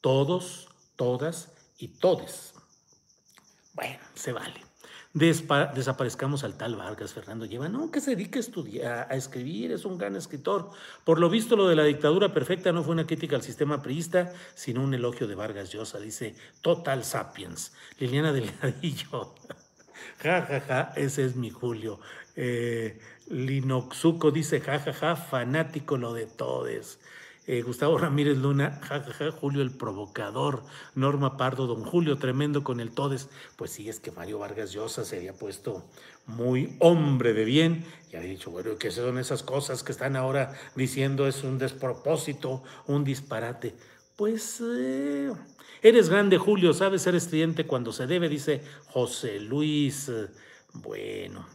todos, 0.00 0.68
todas 0.96 1.52
y 1.78 1.88
todes. 1.88 2.54
Bueno, 3.74 3.98
se 4.14 4.32
vale 4.32 4.65
desaparezcamos 5.16 6.44
al 6.44 6.58
tal 6.58 6.76
Vargas 6.76 7.14
Fernando 7.14 7.46
Lleva. 7.46 7.68
No, 7.68 7.90
que 7.90 8.00
se 8.00 8.10
dedique 8.10 8.38
a 8.38 8.40
estudiar, 8.40 9.08
a 9.10 9.16
escribir, 9.16 9.72
es 9.72 9.86
un 9.86 9.96
gran 9.96 10.14
escritor. 10.14 10.70
Por 11.04 11.18
lo 11.18 11.30
visto, 11.30 11.56
lo 11.56 11.68
de 11.68 11.76
la 11.76 11.84
dictadura 11.84 12.34
perfecta 12.34 12.70
no 12.70 12.84
fue 12.84 12.92
una 12.92 13.06
crítica 13.06 13.34
al 13.36 13.42
sistema 13.42 13.82
priista, 13.82 14.32
sino 14.54 14.82
un 14.82 14.92
elogio 14.92 15.26
de 15.26 15.34
Vargas 15.34 15.72
Llosa. 15.72 15.98
Dice 15.98 16.34
Total 16.60 17.02
Sapiens. 17.02 17.72
Liliana 17.98 18.32
Delgadillo. 18.32 19.34
ja, 20.22 20.42
ja, 20.42 20.60
ja, 20.60 20.92
ese 20.96 21.24
es 21.24 21.34
mi 21.34 21.48
Julio. 21.48 21.98
Eh, 22.36 23.00
Linoxuco 23.28 24.30
dice, 24.30 24.60
ja, 24.60 24.78
ja, 24.78 24.92
ja, 24.92 25.16
fanático 25.16 25.96
lo 25.96 26.12
de 26.12 26.26
todes. 26.26 26.98
Eh, 27.48 27.62
Gustavo 27.62 27.96
Ramírez 27.96 28.38
Luna, 28.38 28.80
Julio 29.40 29.62
el 29.62 29.70
provocador, 29.70 30.64
Norma 30.96 31.36
Pardo, 31.36 31.68
don 31.68 31.84
Julio 31.84 32.18
tremendo 32.18 32.64
con 32.64 32.80
el 32.80 32.90
Todes. 32.90 33.28
Pues 33.54 33.70
sí, 33.70 33.88
es 33.88 34.00
que 34.00 34.10
Mario 34.10 34.40
Vargas 34.40 34.72
Llosa 34.72 35.04
se 35.04 35.18
había 35.18 35.32
puesto 35.32 35.84
muy 36.26 36.76
hombre 36.80 37.34
de 37.34 37.44
bien 37.44 37.84
y 38.12 38.16
había 38.16 38.30
dicho, 38.30 38.50
bueno, 38.50 38.76
¿qué 38.78 38.90
son 38.90 39.18
esas 39.18 39.44
cosas 39.44 39.84
que 39.84 39.92
están 39.92 40.16
ahora 40.16 40.54
diciendo? 40.74 41.28
Es 41.28 41.44
un 41.44 41.58
despropósito, 41.58 42.64
un 42.88 43.04
disparate. 43.04 43.76
Pues 44.16 44.60
eh, 44.60 45.32
eres 45.82 46.08
grande, 46.08 46.38
Julio, 46.38 46.74
sabes 46.74 47.02
ser 47.02 47.14
estridente 47.14 47.64
cuando 47.64 47.92
se 47.92 48.08
debe, 48.08 48.28
dice 48.28 48.60
José 48.86 49.38
Luis. 49.38 50.10
Bueno, 50.72 51.46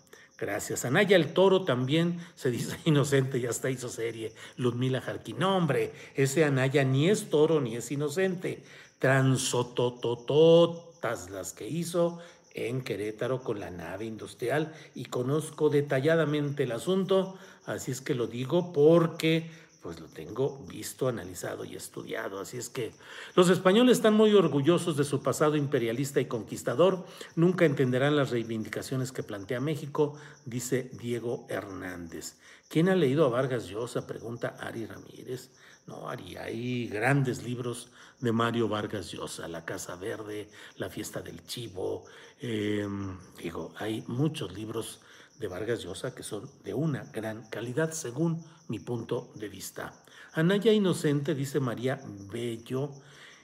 Gracias. 0.41 0.83
Anaya 0.85 1.15
el 1.15 1.33
Toro 1.33 1.65
también 1.65 2.19
se 2.33 2.49
dice 2.49 2.75
inocente, 2.85 3.39
ya 3.39 3.51
está 3.51 3.69
hizo 3.69 3.89
serie. 3.89 4.33
Ludmila 4.57 4.99
Jarquín. 4.99 5.37
No, 5.37 5.55
hombre, 5.55 5.93
ese 6.15 6.43
Anaya 6.43 6.83
ni 6.83 7.09
es 7.09 7.29
toro 7.29 7.61
ni 7.61 7.75
es 7.75 7.91
inocente. 7.91 8.63
Transototototas 8.97 11.29
las 11.29 11.53
que 11.53 11.67
hizo 11.67 12.17
en 12.55 12.81
Querétaro 12.81 13.43
con 13.43 13.59
la 13.59 13.69
nave 13.69 14.05
industrial 14.05 14.73
y 14.95 15.05
conozco 15.05 15.69
detalladamente 15.69 16.63
el 16.63 16.71
asunto, 16.71 17.37
así 17.67 17.91
es 17.91 18.01
que 18.01 18.15
lo 18.15 18.25
digo 18.25 18.73
porque 18.73 19.51
pues 19.81 19.99
lo 19.99 20.07
tengo 20.07 20.59
visto, 20.67 21.07
analizado 21.07 21.65
y 21.65 21.75
estudiado. 21.75 22.39
Así 22.39 22.57
es 22.57 22.69
que 22.69 22.91
los 23.35 23.49
españoles 23.49 23.97
están 23.97 24.13
muy 24.13 24.33
orgullosos 24.33 24.95
de 24.95 25.03
su 25.03 25.23
pasado 25.23 25.55
imperialista 25.55 26.21
y 26.21 26.25
conquistador. 26.25 27.05
Nunca 27.35 27.65
entenderán 27.65 28.15
las 28.15 28.29
reivindicaciones 28.29 29.11
que 29.11 29.23
plantea 29.23 29.59
México, 29.59 30.15
dice 30.45 30.91
Diego 30.93 31.45
Hernández. 31.49 32.35
¿Quién 32.69 32.89
ha 32.89 32.95
leído 32.95 33.25
a 33.25 33.29
Vargas 33.29 33.67
Llosa? 33.67 34.05
Pregunta 34.05 34.55
Ari 34.59 34.85
Ramírez. 34.85 35.49
No, 35.87 36.07
Ari, 36.07 36.37
hay 36.37 36.87
grandes 36.87 37.43
libros 37.43 37.89
de 38.19 38.31
Mario 38.31 38.67
Vargas 38.67 39.11
Llosa, 39.11 39.47
La 39.47 39.65
Casa 39.65 39.95
Verde, 39.95 40.47
La 40.77 40.89
Fiesta 40.89 41.21
del 41.21 41.43
Chivo. 41.45 42.05
Em, 42.39 43.17
digo, 43.37 43.73
hay 43.77 44.03
muchos 44.07 44.53
libros 44.53 45.01
de 45.41 45.47
Vargas 45.47 45.83
Llosa 45.83 46.15
que 46.15 46.23
son 46.23 46.49
de 46.63 46.73
una 46.73 47.03
gran 47.11 47.49
calidad 47.49 47.91
según 47.91 48.41
mi 48.69 48.79
punto 48.79 49.31
de 49.35 49.49
vista. 49.49 49.91
Anaya 50.33 50.71
Inocente, 50.71 51.35
dice 51.35 51.59
María 51.59 51.99
Bello. 52.31 52.91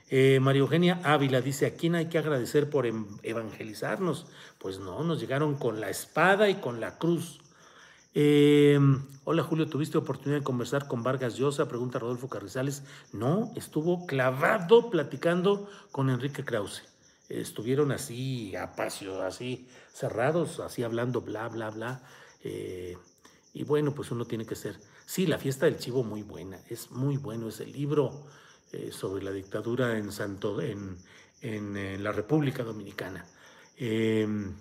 Eh, 0.09 0.39
María 0.39 0.61
Eugenia 0.61 1.01
Ávila 1.03 1.41
dice, 1.41 1.65
¿a 1.65 1.75
quién 1.75 1.95
hay 1.95 2.05
que 2.05 2.17
agradecer 2.17 2.69
por 2.69 2.85
evangelizarnos? 3.23 4.27
Pues 4.57 4.79
no, 4.79 5.03
nos 5.03 5.19
llegaron 5.19 5.57
con 5.57 5.81
la 5.81 5.89
espada 5.89 6.47
y 6.49 6.55
con 6.55 6.79
la 6.79 6.97
cruz. 6.97 7.41
Eh, 8.13 8.79
hola 9.25 9.43
Julio, 9.43 9.67
¿tuviste 9.67 9.97
oportunidad 9.97 10.39
de 10.39 10.45
conversar 10.45 10.87
con 10.87 11.03
Vargas 11.03 11.35
Llosa? 11.35 11.67
Pregunta 11.67 11.99
Rodolfo 11.99 12.29
Carrizales. 12.29 12.83
No, 13.11 13.51
estuvo 13.55 14.05
clavado 14.05 14.89
platicando 14.89 15.69
con 15.91 16.09
Enrique 16.09 16.45
Krause. 16.45 16.83
Estuvieron 17.29 17.91
así, 17.91 18.55
apacio, 18.55 19.21
así 19.21 19.67
cerrados, 19.91 20.59
así 20.59 20.83
hablando, 20.83 21.21
bla, 21.21 21.49
bla, 21.49 21.69
bla. 21.69 22.01
Eh, 22.43 22.97
y 23.53 23.63
bueno, 23.63 23.93
pues 23.93 24.11
uno 24.11 24.25
tiene 24.25 24.45
que 24.45 24.55
ser. 24.55 24.79
Sí, 25.05 25.25
la 25.25 25.37
fiesta 25.37 25.65
del 25.65 25.77
chivo 25.77 26.03
muy 26.03 26.23
buena, 26.23 26.59
es 26.69 26.91
muy 26.91 27.17
bueno 27.17 27.49
ese 27.49 27.65
libro 27.65 28.25
eh, 28.71 28.91
sobre 28.91 29.23
la 29.23 29.31
dictadura 29.31 29.97
en 29.97 30.11
Santo, 30.11 30.61
en, 30.61 30.97
en, 31.41 32.03
la 32.03 32.11
República 32.11 32.63
Dominicana. 32.63 33.25
Em, 33.77 34.53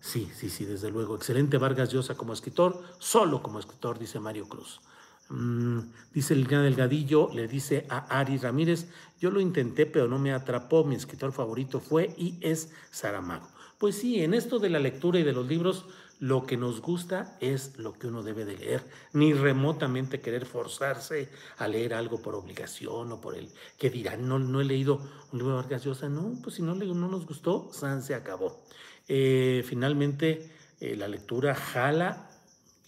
sí, 0.00 0.30
sí, 0.34 0.50
sí, 0.50 0.64
desde 0.64 0.90
luego. 0.90 1.16
Excelente 1.16 1.58
Vargas 1.58 1.90
Llosa 1.90 2.14
como 2.14 2.32
escritor, 2.32 2.82
solo 2.98 3.42
como 3.42 3.58
escritor, 3.58 3.98
dice 3.98 4.20
Mario 4.20 4.48
Cruz. 4.48 4.80
Mm, 5.28 5.80
dice 6.14 6.34
Liliana 6.34 6.64
Delgadillo, 6.64 7.30
le 7.32 7.48
dice 7.48 7.86
a 7.88 8.18
Ari 8.18 8.38
Ramírez, 8.38 8.88
yo 9.18 9.30
lo 9.30 9.40
intenté 9.40 9.86
pero 9.86 10.06
no 10.06 10.18
me 10.18 10.32
atrapó, 10.32 10.84
mi 10.84 10.94
escritor 10.94 11.32
favorito 11.32 11.80
fue 11.80 12.14
y 12.16 12.38
es 12.40 12.72
Saramago. 12.90 13.48
Pues 13.78 13.96
sí, 13.96 14.22
en 14.22 14.34
esto 14.34 14.58
de 14.58 14.70
la 14.70 14.78
lectura 14.78 15.18
y 15.18 15.22
de 15.22 15.32
los 15.32 15.46
libros, 15.46 15.84
lo 16.18 16.46
que 16.46 16.56
nos 16.56 16.80
gusta 16.80 17.36
es 17.40 17.76
lo 17.78 17.92
que 17.98 18.06
uno 18.06 18.22
debe 18.22 18.46
de 18.46 18.56
leer, 18.56 18.82
ni 19.12 19.34
remotamente 19.34 20.20
querer 20.20 20.46
forzarse 20.46 21.28
a 21.58 21.68
leer 21.68 21.92
algo 21.92 22.22
por 22.22 22.34
obligación 22.34 23.12
o 23.12 23.20
por 23.20 23.36
el 23.36 23.50
que 23.76 23.90
dirán, 23.90 24.26
no, 24.26 24.38
no 24.38 24.60
he 24.60 24.64
leído 24.64 24.96
un 25.32 25.38
libro 25.38 25.56
de 25.56 25.62
Vargas 25.62 25.84
Llosa, 25.84 26.08
no, 26.08 26.38
pues 26.42 26.56
si 26.56 26.62
no, 26.62 26.74
no 26.74 27.08
nos 27.08 27.26
gustó, 27.26 27.68
San 27.72 28.02
se 28.02 28.14
acabó. 28.14 28.62
Eh, 29.08 29.62
finalmente, 29.66 30.50
eh, 30.80 30.96
la 30.96 31.08
lectura 31.08 31.54
jala 31.54 32.30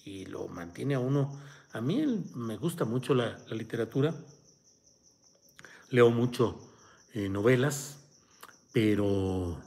y 0.05 0.24
lo 0.27 0.48
mantiene 0.48 0.94
a 0.94 1.01
uno. 1.01 1.38
A 1.72 1.81
mí 1.81 2.24
me 2.35 2.57
gusta 2.57 2.85
mucho 2.85 3.14
la, 3.14 3.38
literatura, 3.50 4.14
leo 5.90 6.11
mucho 6.11 6.59
eh, 7.12 7.28
novelas, 7.28 7.98
pero 8.72 9.61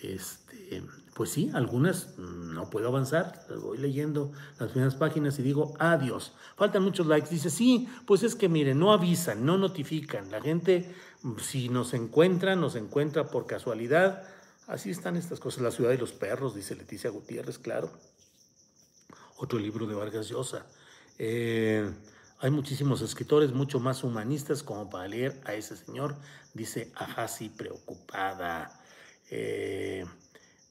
este, 0.00 0.82
pues 1.16 1.30
sí, 1.30 1.50
algunas 1.54 2.18
no 2.18 2.70
puedo 2.70 2.88
avanzar, 2.88 3.46
voy 3.62 3.78
leyendo 3.78 4.32
las 4.60 4.70
primeras 4.70 4.94
páginas 4.94 5.38
y 5.38 5.42
digo 5.42 5.74
adiós. 5.78 6.32
Faltan 6.56 6.82
muchos 6.82 7.06
likes. 7.06 7.30
Dice, 7.30 7.50
sí, 7.50 7.88
pues 8.06 8.22
es 8.22 8.34
que 8.34 8.48
miren, 8.48 8.78
no 8.78 8.92
avisan, 8.92 9.44
no 9.44 9.58
notifican. 9.58 10.30
La 10.30 10.40
gente, 10.40 10.94
si 11.40 11.70
nos 11.70 11.94
encuentra, 11.94 12.54
nos 12.54 12.76
encuentra 12.76 13.30
por 13.30 13.46
casualidad. 13.46 14.28
Así 14.66 14.90
están 14.90 15.16
estas 15.16 15.40
cosas. 15.40 15.62
La 15.62 15.70
ciudad 15.70 15.90
de 15.90 15.98
los 15.98 16.12
perros, 16.12 16.54
dice 16.54 16.76
Leticia 16.76 17.10
Gutiérrez, 17.10 17.58
claro. 17.58 17.90
Otro 19.38 19.58
libro 19.58 19.86
de 19.86 19.94
Vargas 19.94 20.28
Llosa. 20.28 20.66
Eh, 21.18 21.90
hay 22.38 22.50
muchísimos 22.50 23.00
escritores 23.00 23.52
mucho 23.52 23.80
más 23.80 24.04
humanistas 24.04 24.62
como 24.62 24.90
para 24.90 25.08
leer 25.08 25.40
a 25.44 25.54
ese 25.54 25.76
señor, 25.76 26.16
dice 26.54 26.92
Ajasi 26.94 27.48
preocupada. 27.48 28.80
Eh, 29.30 30.04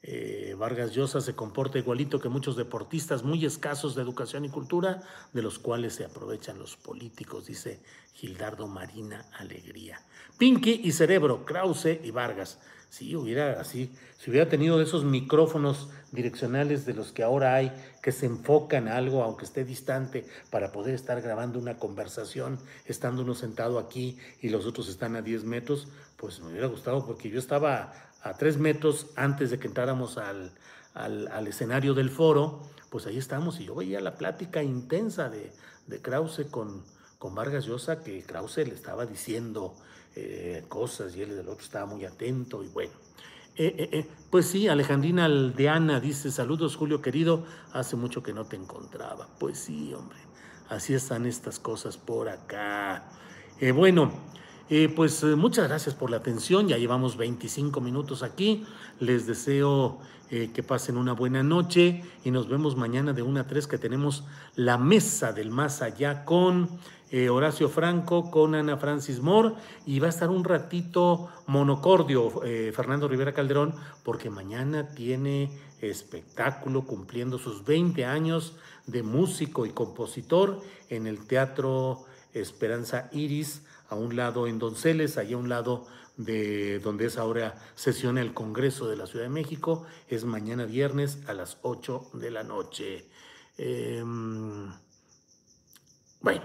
eh, 0.04 0.56
Vargas 0.56 0.92
Llosa 0.92 1.20
se 1.20 1.34
comporta 1.34 1.80
igualito 1.80 2.20
que 2.20 2.30
muchos 2.30 2.56
deportistas 2.56 3.24
muy 3.24 3.44
escasos 3.44 3.96
de 3.96 4.04
educación 4.04 4.46
y 4.46 4.50
cultura, 4.50 5.02
de 5.34 5.42
los 5.42 5.58
cuales 5.58 5.96
se 5.96 6.06
aprovechan 6.06 6.60
los 6.60 6.78
políticos, 6.78 7.48
dice 7.48 7.82
Gildardo 8.14 8.68
Marina 8.68 9.26
Alegría. 9.34 10.00
Pinky 10.38 10.82
y 10.84 10.92
Cerebro, 10.92 11.44
Krause 11.46 12.00
y 12.04 12.12
Vargas. 12.12 12.60
Si 12.96 13.14
hubiera 13.14 13.60
así, 13.60 13.94
si 14.18 14.30
hubiera 14.30 14.48
tenido 14.48 14.82
esos 14.82 15.04
micrófonos 15.04 15.90
direccionales 16.14 16.86
de 16.86 16.94
los 16.94 17.12
que 17.12 17.24
ahora 17.24 17.54
hay, 17.54 17.74
que 18.02 18.14
se 18.14 18.26
enfocan 18.26 18.88
a 18.88 18.96
algo, 18.96 19.22
aunque 19.22 19.44
esté 19.44 19.66
distante, 19.66 20.26
para 20.50 20.72
poder 20.72 20.96
estar 20.96 21.22
grabando 21.22 21.60
una 21.60 21.78
conversación, 21.78 22.58
estando 22.86 23.24
uno 23.24 23.36
sentado 23.36 23.80
aquí 23.80 24.18
y 24.42 24.48
los 24.48 24.66
otros 24.66 24.88
están 24.88 25.18
a 25.18 25.22
10 25.22 25.44
metros, 25.44 25.90
pues 26.16 26.40
me 26.40 26.52
hubiera 26.52 26.68
gustado 26.68 27.06
porque 27.06 27.30
yo 27.30 27.38
estaba 27.38 27.92
a 28.22 28.38
tres 28.38 28.58
metros 28.58 29.08
antes 29.18 29.52
de 29.52 29.60
que 29.60 29.68
entráramos 29.68 30.18
al, 30.18 30.54
al, 30.94 31.48
escenario 31.48 31.96
del 31.96 32.10
foro, 32.10 32.62
pues 32.92 33.08
ahí 33.08 33.18
estamos 33.18 33.60
y 33.60 33.66
yo 33.66 33.76
veía 33.76 34.00
la 34.00 34.16
plática 34.16 34.64
intensa 34.64 35.28
de, 35.28 35.52
de 35.88 36.02
Krause 36.02 36.46
con, 36.50 36.86
con 37.20 37.36
Vargas 37.36 37.66
Llosa, 37.66 38.02
que 38.02 38.24
Krause 38.24 38.60
le 38.60 38.74
estaba 38.74 39.06
diciendo 39.06 39.76
eh, 40.16 40.64
cosas 40.70 41.16
y 41.16 41.22
él 41.22 41.36
del 41.36 41.50
otro 41.50 41.64
estaba 41.64 41.86
muy 41.86 42.06
atento 42.06 42.64
y 42.64 42.68
bueno. 42.68 42.94
Eh, 43.58 43.90
eh, 43.92 44.06
pues 44.30 44.48
sí, 44.48 44.68
Alejandrina 44.68 45.26
Aldeana 45.26 46.00
dice, 46.00 46.32
saludos 46.32 46.76
Julio 46.76 47.02
querido, 47.02 47.46
hace 47.74 47.96
mucho 47.96 48.24
que 48.24 48.34
no 48.34 48.46
te 48.46 48.56
encontraba. 48.56 49.28
Pues 49.40 49.60
sí, 49.60 49.94
hombre, 49.94 50.18
así 50.70 50.94
están 50.94 51.26
estas 51.26 51.60
cosas 51.60 51.98
por 51.98 52.30
acá. 52.30 53.10
bueno, 53.74 54.12
pues 54.96 55.24
muchas 55.24 55.68
gracias 55.68 55.96
por 55.96 56.10
la 56.10 56.18
atención, 56.18 56.68
ya 56.68 56.78
llevamos 56.78 57.18
25 57.18 57.80
minutos 57.82 58.24
aquí, 58.24 58.66
les 59.00 59.28
deseo 59.28 60.00
eh, 60.30 60.52
que 60.54 60.64
pasen 60.64 60.98
una 60.98 61.14
buena 61.14 61.44
noche 61.44 62.04
y 62.24 62.32
nos 62.32 62.48
vemos 62.50 62.76
mañana 62.76 63.14
de 63.14 63.22
1 63.22 63.40
a 63.40 63.48
3 63.48 63.68
que 63.68 63.78
tenemos 63.78 64.24
la 64.56 64.78
mesa 64.78 65.34
del 65.34 65.52
más 65.52 65.82
allá 65.82 66.26
con 66.26 66.70
Horacio 67.32 67.70
Franco, 67.70 68.30
con 68.30 68.56
Ana 68.56 68.76
Francis 68.76 69.22
Moore 69.22 69.54
y 69.86 70.00
va 70.00 70.08
a 70.08 70.10
estar 70.10 70.30
un 70.30 70.44
ratito 70.44 71.30
monocordio 71.48 72.42
Fernando 72.74 73.08
Rivera 73.08 73.32
Calderón 73.32 73.74
porque 74.04 74.30
mañana 74.30 74.90
tiene 74.90 75.50
espectáculo 75.82 76.86
cumpliendo 76.86 77.38
sus 77.38 77.64
20 77.64 78.06
años 78.06 78.56
de 78.88 79.04
músico 79.04 79.66
y 79.66 79.70
compositor 79.70 80.62
en 80.90 81.08
el 81.08 81.26
Teatro 81.26 82.06
Esperanza 82.34 83.10
Iris 83.12 83.64
a 83.90 83.96
un 83.96 84.16
lado 84.16 84.48
en 84.48 84.60
Donceles, 84.60 85.18
allá 85.18 85.36
a 85.36 85.40
un 85.40 85.50
lado 85.50 85.86
de 86.18 86.80
donde 86.80 87.06
es 87.06 87.18
ahora 87.18 87.56
sesión 87.76 88.18
el 88.18 88.34
Congreso 88.34 88.88
de 88.88 88.98
la 88.98 89.08
Ciudad 89.08 89.26
de 89.26 89.30
México, 89.30 89.86
es 90.08 90.24
mañana 90.26 90.66
viernes 90.66 91.20
a 91.28 91.34
las 91.34 91.58
8 91.62 92.12
de 92.14 92.32
la 92.32 92.44
noche. 92.44 93.06
Em, 93.58 94.72
bueno, 96.22 96.42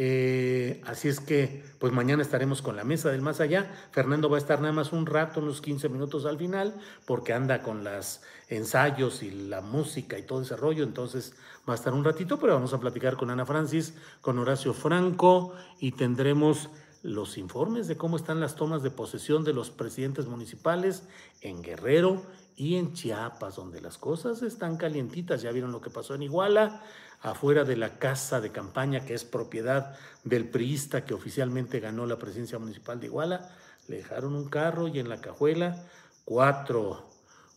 eh, 0.00 0.80
así 0.86 1.08
es 1.08 1.18
que, 1.18 1.64
pues 1.80 1.92
mañana 1.92 2.22
estaremos 2.22 2.62
con 2.62 2.76
la 2.76 2.84
mesa 2.84 3.10
del 3.10 3.20
más 3.20 3.40
allá. 3.40 3.68
Fernando 3.90 4.30
va 4.30 4.36
a 4.36 4.40
estar 4.40 4.60
nada 4.60 4.72
más 4.72 4.92
un 4.92 5.06
rato, 5.06 5.40
unos 5.40 5.60
15 5.60 5.88
minutos 5.88 6.24
al 6.24 6.38
final, 6.38 6.74
porque 7.04 7.32
anda 7.32 7.62
con 7.62 7.82
los 7.82 8.22
ensayos 8.48 9.24
y 9.24 9.30
la 9.32 9.60
música 9.60 10.16
y 10.16 10.22
todo 10.22 10.42
ese 10.42 10.56
rollo, 10.56 10.84
entonces 10.84 11.34
va 11.68 11.72
a 11.74 11.76
estar 11.76 11.92
un 11.92 12.04
ratito, 12.04 12.38
pero 12.38 12.54
vamos 12.54 12.72
a 12.72 12.80
platicar 12.80 13.16
con 13.16 13.30
Ana 13.30 13.44
Francis, 13.44 13.94
con 14.20 14.38
Horacio 14.38 14.72
Franco 14.72 15.52
y 15.80 15.92
tendremos 15.92 16.70
los 17.02 17.38
informes 17.38 17.86
de 17.86 17.96
cómo 17.96 18.16
están 18.16 18.40
las 18.40 18.56
tomas 18.56 18.82
de 18.82 18.90
posesión 18.90 19.44
de 19.44 19.52
los 19.52 19.70
presidentes 19.70 20.26
municipales 20.26 21.04
en 21.40 21.62
Guerrero 21.62 22.22
y 22.56 22.76
en 22.76 22.92
Chiapas, 22.92 23.56
donde 23.56 23.80
las 23.80 23.98
cosas 23.98 24.42
están 24.42 24.76
calientitas. 24.76 25.42
Ya 25.42 25.52
vieron 25.52 25.72
lo 25.72 25.80
que 25.80 25.90
pasó 25.90 26.14
en 26.14 26.22
Iguala 26.22 26.82
afuera 27.20 27.64
de 27.64 27.76
la 27.76 27.98
casa 27.98 28.40
de 28.40 28.52
campaña 28.52 29.04
que 29.04 29.14
es 29.14 29.24
propiedad 29.24 29.96
del 30.24 30.48
priista 30.48 31.04
que 31.04 31.14
oficialmente 31.14 31.80
ganó 31.80 32.06
la 32.06 32.18
presidencia 32.18 32.58
municipal 32.58 33.00
de 33.00 33.06
Iguala, 33.06 33.50
le 33.88 33.96
dejaron 33.96 34.34
un 34.34 34.48
carro 34.48 34.88
y 34.88 34.98
en 34.98 35.08
la 35.08 35.20
cajuela 35.20 35.84
cuatro, 36.24 37.08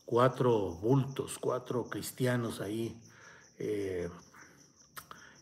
cuatro 0.04 0.70
bultos, 0.70 1.38
cuatro 1.38 1.88
cristianos 1.88 2.60
ahí 2.60 3.00
eh, 3.58 4.08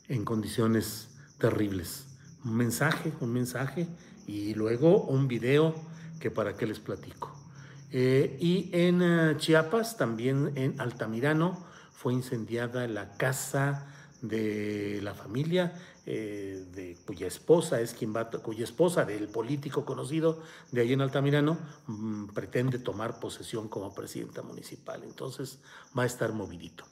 en 0.08 0.24
condiciones 0.24 1.08
terribles. 1.38 2.09
Un 2.44 2.56
mensaje, 2.56 3.12
un 3.20 3.32
mensaje 3.32 3.86
y 4.26 4.54
luego 4.54 5.04
un 5.04 5.28
video 5.28 5.74
que 6.20 6.30
para 6.30 6.56
qué 6.56 6.66
les 6.66 6.78
platico. 6.78 7.34
Eh, 7.92 8.36
y 8.40 8.70
en 8.72 9.02
eh, 9.02 9.36
Chiapas, 9.38 9.96
también 9.96 10.52
en 10.54 10.80
Altamirano, 10.80 11.66
fue 11.92 12.12
incendiada 12.12 12.86
la 12.86 13.16
casa 13.16 13.86
de 14.22 15.00
la 15.02 15.14
familia, 15.14 15.74
eh, 16.06 16.66
de 16.72 16.96
cuya 17.06 17.26
esposa 17.26 17.80
es 17.80 17.92
quien 17.92 18.14
va, 18.14 18.30
cuya 18.30 18.64
esposa 18.64 19.04
del 19.04 19.28
político 19.28 19.84
conocido 19.84 20.42
de 20.70 20.82
ahí 20.82 20.92
en 20.92 21.00
Altamirano 21.00 21.58
mm, 21.86 22.26
pretende 22.28 22.78
tomar 22.78 23.18
posesión 23.18 23.68
como 23.68 23.92
presidenta 23.92 24.42
municipal. 24.42 25.02
Entonces 25.02 25.58
va 25.98 26.04
a 26.04 26.06
estar 26.06 26.32
movidito. 26.32 26.84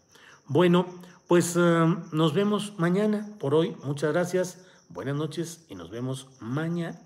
Bueno, 0.46 0.86
pues 1.26 1.56
nos 1.56 2.32
vemos 2.32 2.72
mañana. 2.78 3.28
Por 3.38 3.54
hoy, 3.54 3.76
muchas 3.84 4.12
gracias. 4.14 4.64
Buenas 4.88 5.16
noches 5.16 5.64
y 5.68 5.74
nos 5.74 5.90
vemos 5.90 6.28
mañana. 6.40 6.98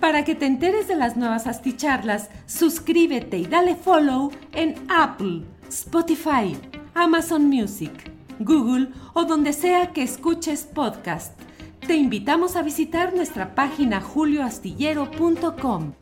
Para 0.00 0.24
que 0.24 0.34
te 0.34 0.46
enteres 0.46 0.86
de 0.86 0.96
las 0.96 1.16
nuevas 1.16 1.46
asticharlas, 1.46 2.30
suscríbete 2.46 3.38
y 3.38 3.46
dale 3.46 3.74
follow 3.74 4.30
en 4.52 4.74
Apple, 4.88 5.44
Spotify, 5.68 6.56
Amazon 6.94 7.46
Music. 7.48 7.92
Google 8.38 8.88
o 9.14 9.24
donde 9.24 9.52
sea 9.52 9.92
que 9.92 10.02
escuches 10.02 10.62
podcast. 10.62 11.38
Te 11.86 11.96
invitamos 11.96 12.56
a 12.56 12.62
visitar 12.62 13.14
nuestra 13.14 13.54
página 13.54 14.00
julioastillero.com. 14.00 15.94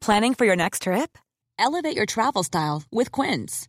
Planning 0.00 0.34
for 0.34 0.46
your 0.46 0.56
next 0.56 0.82
trip? 0.82 1.18
Elevate 1.58 1.94
your 1.94 2.06
travel 2.06 2.42
style 2.42 2.82
with 2.90 3.12
Quince. 3.12 3.68